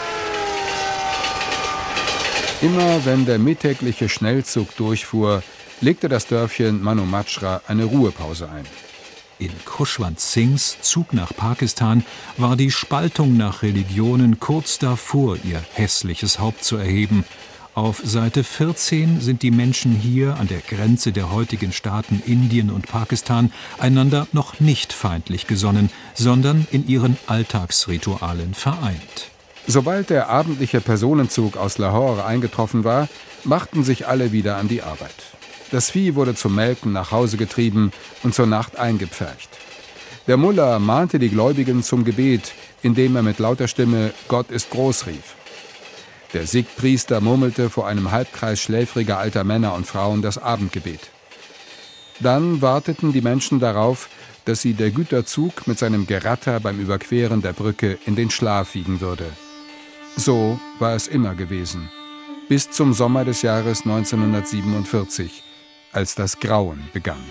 Immer 2.62 3.06
wenn 3.06 3.26
der 3.26 3.40
mittägliche 3.40 4.08
Schnellzug 4.08 4.76
durchfuhr, 4.78 5.44
legte 5.82 6.08
das 6.08 6.28
Dörfchen 6.28 6.82
Manumachra 6.82 7.62
eine 7.68 7.84
Ruhepause 7.84 8.50
ein. 8.50 8.66
In 9.44 9.52
Khushwant 9.66 10.22
Singhs 10.22 10.78
Zug 10.80 11.12
nach 11.12 11.36
Pakistan 11.36 12.06
war 12.38 12.56
die 12.56 12.72
Spaltung 12.72 13.36
nach 13.36 13.62
Religionen 13.62 14.40
kurz 14.40 14.80
davor, 14.80 15.36
ihr 15.44 15.62
hässliches 15.74 16.40
Haupt 16.40 16.64
zu 16.64 16.78
erheben. 16.78 17.26
Auf 17.76 18.02
Seite 18.06 18.46
14 18.46 19.20
sind 19.20 19.42
die 19.42 19.52
Menschen 19.52 19.92
hier 19.92 20.38
an 20.38 20.48
der 20.48 20.62
Grenze 20.62 21.12
der 21.12 21.30
heutigen 21.30 21.74
Staaten 21.74 22.24
Indien 22.26 22.70
und 22.70 22.88
Pakistan 22.88 23.52
einander 23.80 24.28
noch 24.32 24.62
nicht 24.62 24.94
feindlich 24.94 25.46
gesonnen, 25.46 25.90
sondern 26.14 26.66
in 26.72 26.88
ihren 26.88 27.18
Alltagsritualen 27.28 28.54
vereint. 28.54 29.30
Sobald 29.68 30.10
der 30.10 30.30
abendliche 30.30 30.80
Personenzug 30.80 31.58
aus 31.58 31.78
Lahore 31.78 32.24
eingetroffen 32.24 32.86
war, 32.86 33.10
machten 33.44 33.84
sich 33.84 34.08
alle 34.08 34.32
wieder 34.32 34.56
an 34.56 34.70
die 34.70 34.84
Arbeit. 34.84 35.16
Das 35.74 35.90
Vieh 35.90 36.14
wurde 36.14 36.36
zum 36.36 36.54
Melken 36.54 36.94
nach 36.94 37.10
Hause 37.10 37.36
getrieben 37.36 37.92
und 38.22 38.36
zur 38.36 38.46
Nacht 38.46 38.78
eingepfercht. 38.78 39.50
Der 40.28 40.38
Mullah 40.38 40.78
mahnte 40.78 41.18
die 41.18 41.30
Gläubigen 41.30 41.82
zum 41.82 42.06
Gebet, 42.06 42.54
indem 42.84 43.16
er 43.16 43.24
mit 43.24 43.40
lauter 43.40 43.68
Stimme 43.68 44.14
Gott 44.28 44.52
ist 44.52 44.70
groß 44.70 45.08
rief. 45.08 45.34
Der 46.34 46.46
Sikh-Priester 46.46 47.22
murmelte 47.22 47.72
vor 47.72 47.88
einem 47.88 48.12
Halbkreis 48.12 48.62
schläfriger 48.62 49.18
alter 49.18 49.44
Männer 49.44 49.74
und 49.74 49.88
Frauen 49.88 50.22
das 50.22 50.38
Abendgebet. 50.38 51.10
Dann 52.20 52.62
warteten 52.62 53.12
die 53.12 53.22
Menschen 53.22 53.60
darauf, 53.60 54.10
dass 54.46 54.62
sie 54.62 54.76
der 54.76 54.92
Güterzug 54.92 55.66
mit 55.66 55.80
seinem 55.80 56.06
Geratter 56.06 56.60
beim 56.60 56.80
Überqueren 56.80 57.42
der 57.42 57.54
Brücke 57.54 57.98
in 58.06 58.16
den 58.16 58.30
Schlaf 58.30 58.76
wiegen 58.76 59.02
würde. 59.02 59.26
So 60.18 60.60
war 60.78 60.94
es 60.94 61.08
immer 61.08 61.34
gewesen, 61.34 61.90
bis 62.48 62.70
zum 62.70 62.94
Sommer 62.94 63.26
des 63.26 63.42
Jahres 63.42 63.82
1947, 63.86 65.44
als 65.94 66.16
das 66.16 66.40
Grauen 66.40 66.90
begann. 66.94 67.24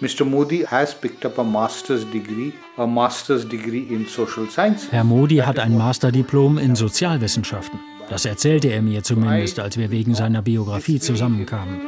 Mr. 0.00 0.24
Modi 0.24 0.64
has 0.64 0.94
picked 0.94 1.26
up 1.26 1.38
a 1.38 1.42
master's 1.42 2.04
degree, 2.04 2.52
a 2.76 2.86
master's 2.86 3.44
degree 3.44 3.82
in 3.90 4.06
social 4.06 4.48
science. 4.48 4.86
Herr 4.92 5.02
Modi 5.02 5.38
hat 5.38 5.58
ein 5.58 5.76
Masterdiplom 5.76 6.56
in 6.56 6.76
Sozialwissenschaften. 6.76 7.80
Das 8.08 8.24
erzählte 8.24 8.68
er 8.68 8.80
mir 8.80 9.02
zumindest, 9.02 9.58
als 9.58 9.76
wir 9.76 9.90
wegen 9.90 10.14
seiner 10.14 10.40
Biografie 10.40 11.00
zusammenkamen. 11.00 11.80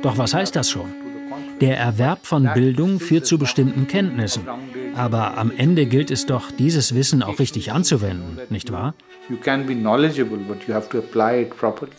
Doch 0.00 0.16
was 0.16 0.32
heißt 0.32 0.56
das 0.56 0.70
schon? 0.70 0.92
Der 1.60 1.76
Erwerb 1.78 2.26
von 2.26 2.48
Bildung 2.54 2.98
führt 2.98 3.26
zu 3.26 3.38
bestimmten 3.38 3.86
Kenntnissen. 3.86 4.48
Aber 4.96 5.36
am 5.36 5.52
Ende 5.56 5.86
gilt 5.86 6.10
es 6.10 6.26
doch, 6.26 6.50
dieses 6.50 6.94
Wissen 6.94 7.22
auch 7.22 7.38
richtig 7.38 7.70
anzuwenden, 7.70 8.38
nicht 8.50 8.72
wahr? 8.72 8.94
You 9.28 9.36
can 9.36 9.66
be 9.66 9.74
knowledgeable, 9.74 10.36
but 10.36 10.66
you 10.66 10.74
have 10.74 10.88
to 10.90 10.98
apply 10.98 11.32
it 11.34 11.50
properly. 11.50 11.92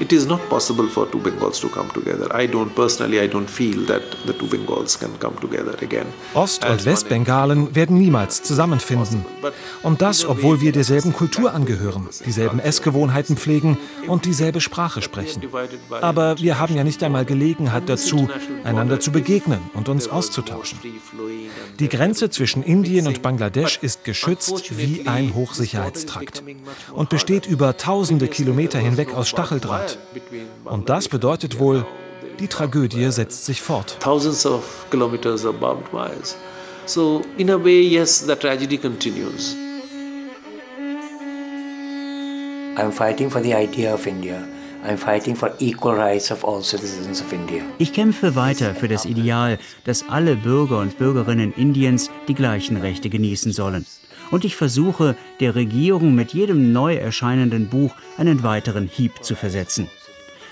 It 0.00 0.12
is 0.12 0.26
not 0.26 0.40
possible 0.48 0.88
for 0.88 1.10
two 1.10 1.18
Bengals 1.18 1.60
to 1.60 1.68
come 1.68 1.88
together. 1.92 2.28
I 2.34 2.46
don't 2.46 2.74
personally, 2.74 3.20
I 3.20 3.28
don't 3.28 3.48
feel 3.48 3.84
that 3.86 4.02
the 4.26 4.32
two 4.32 4.46
Bengals 4.46 4.98
can 4.98 5.18
come 5.18 5.36
together 5.40 5.74
again. 5.82 6.06
Ost- 6.34 6.64
und 6.64 6.84
Westbengalen 6.84 7.74
werden 7.74 7.98
niemals 7.98 8.42
zusammenfinden. 8.42 9.24
Und 9.82 10.02
das, 10.02 10.24
obwohl 10.24 10.60
wir 10.60 10.72
derselben 10.72 11.12
Kultur 11.12 11.52
angehören, 11.52 12.08
dieselben 12.24 12.60
Essgewohnheiten 12.60 13.36
pflegen 13.36 13.78
und 14.06 14.24
dieselbe 14.24 14.60
Sprache 14.60 15.02
sprechen. 15.02 15.42
Aber 16.00 16.38
wir 16.38 16.58
haben 16.58 16.76
ja 16.76 16.84
nicht 16.84 17.02
einmal 17.02 17.24
Gelegenheit 17.24 17.88
dazu, 17.88 18.28
einander 18.64 19.00
zu 19.00 19.10
begegnen 19.12 19.60
und 19.74 19.88
uns 19.88 20.08
auszutauschen. 20.08 20.78
Die 21.78 21.88
Grenze 21.88 22.30
zwischen 22.30 22.62
Indien 22.62 23.06
und 23.06 23.22
Bangladesch 23.22 23.78
ist 23.82 24.04
geschützt 24.04 24.76
wie 24.76 25.06
ein 25.06 25.34
Hochsicherheitstrakt 25.34 26.42
und 26.92 27.08
besteht 27.08 27.46
über 27.46 27.76
tausende 27.76 28.28
Kilometer 28.28 28.78
hinweg 28.78 29.14
aus 29.14 29.28
Stacheldraht. 29.28 29.87
Und 30.64 30.88
das 30.88 31.08
bedeutet 31.08 31.58
wohl, 31.58 31.86
die 32.40 32.48
Tragödie 32.48 33.10
setzt 33.10 33.46
sich 33.46 33.62
fort. 33.62 33.96
Thousands 34.00 34.46
of 34.46 34.86
kilometers 34.90 35.44
of 35.44 35.56
barbed 35.56 35.92
wires. 35.92 36.36
So 36.86 37.22
in 37.36 37.50
a 37.50 37.56
way, 37.56 37.80
yes, 37.80 38.24
the 38.26 38.34
tragedy 38.34 38.78
continues. 38.78 39.56
I'm 42.76 42.92
fighting 42.92 43.28
for 43.28 43.42
the 43.42 43.54
idea 43.54 43.92
of 43.92 44.06
India. 44.06 44.40
Ich 47.78 47.92
kämpfe 47.92 48.36
weiter 48.36 48.74
für 48.74 48.88
das 48.88 49.04
Ideal, 49.04 49.58
dass 49.84 50.08
alle 50.08 50.36
Bürger 50.36 50.78
und 50.78 50.98
Bürgerinnen 50.98 51.52
Indiens 51.52 52.10
die 52.28 52.34
gleichen 52.34 52.76
Rechte 52.76 53.10
genießen 53.10 53.52
sollen. 53.52 53.84
Und 54.30 54.44
ich 54.44 54.56
versuche, 54.56 55.16
der 55.40 55.54
Regierung 55.54 56.14
mit 56.14 56.32
jedem 56.32 56.72
neu 56.72 56.94
erscheinenden 56.94 57.68
Buch 57.68 57.94
einen 58.16 58.42
weiteren 58.42 58.88
Hieb 58.88 59.22
zu 59.22 59.34
versetzen. 59.34 59.88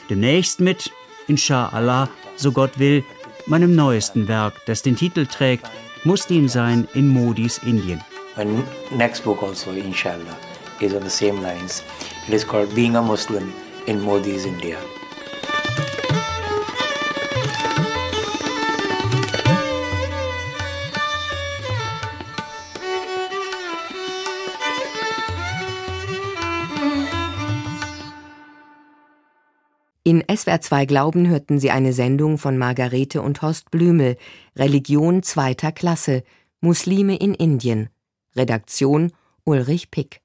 Demnächst 0.08 0.60
mit, 0.60 0.90
inshallah, 1.26 2.08
so 2.36 2.52
Gott 2.52 2.78
will, 2.78 3.04
meinem 3.46 3.74
neuesten 3.74 4.28
Werk, 4.28 4.54
das 4.66 4.82
den 4.82 4.96
Titel 4.96 5.26
trägt 5.26 5.70
Muslim 6.04 6.48
sein 6.48 6.86
in 6.94 7.08
Modis 7.08 7.58
Indien. 7.58 8.00
My 8.36 8.44
next 8.90 9.24
book 9.24 9.42
also, 9.42 9.70
inshallah, 9.70 10.36
is 10.80 10.94
on 10.94 11.02
the 11.02 11.10
same 11.10 11.40
lines. 11.42 11.82
It 12.28 12.34
is 12.34 12.44
called 12.46 12.74
Being 12.74 12.96
a 12.96 13.02
Muslim 13.02 13.52
in 13.86 14.00
Modi's 14.00 14.44
India. 14.44 14.78
In 30.06 30.22
SWR 30.32 30.60
2 30.60 30.86
Glauben 30.86 31.26
hörten 31.26 31.58
Sie 31.58 31.72
eine 31.72 31.92
Sendung 31.92 32.38
von 32.38 32.56
Margarete 32.56 33.20
und 33.20 33.42
Horst 33.42 33.72
Blümel, 33.72 34.16
Religion 34.54 35.24
zweiter 35.24 35.72
Klasse, 35.72 36.22
Muslime 36.60 37.16
in 37.16 37.34
Indien. 37.34 37.88
Redaktion 38.36 39.10
Ulrich 39.42 39.90
Pick 39.90 40.20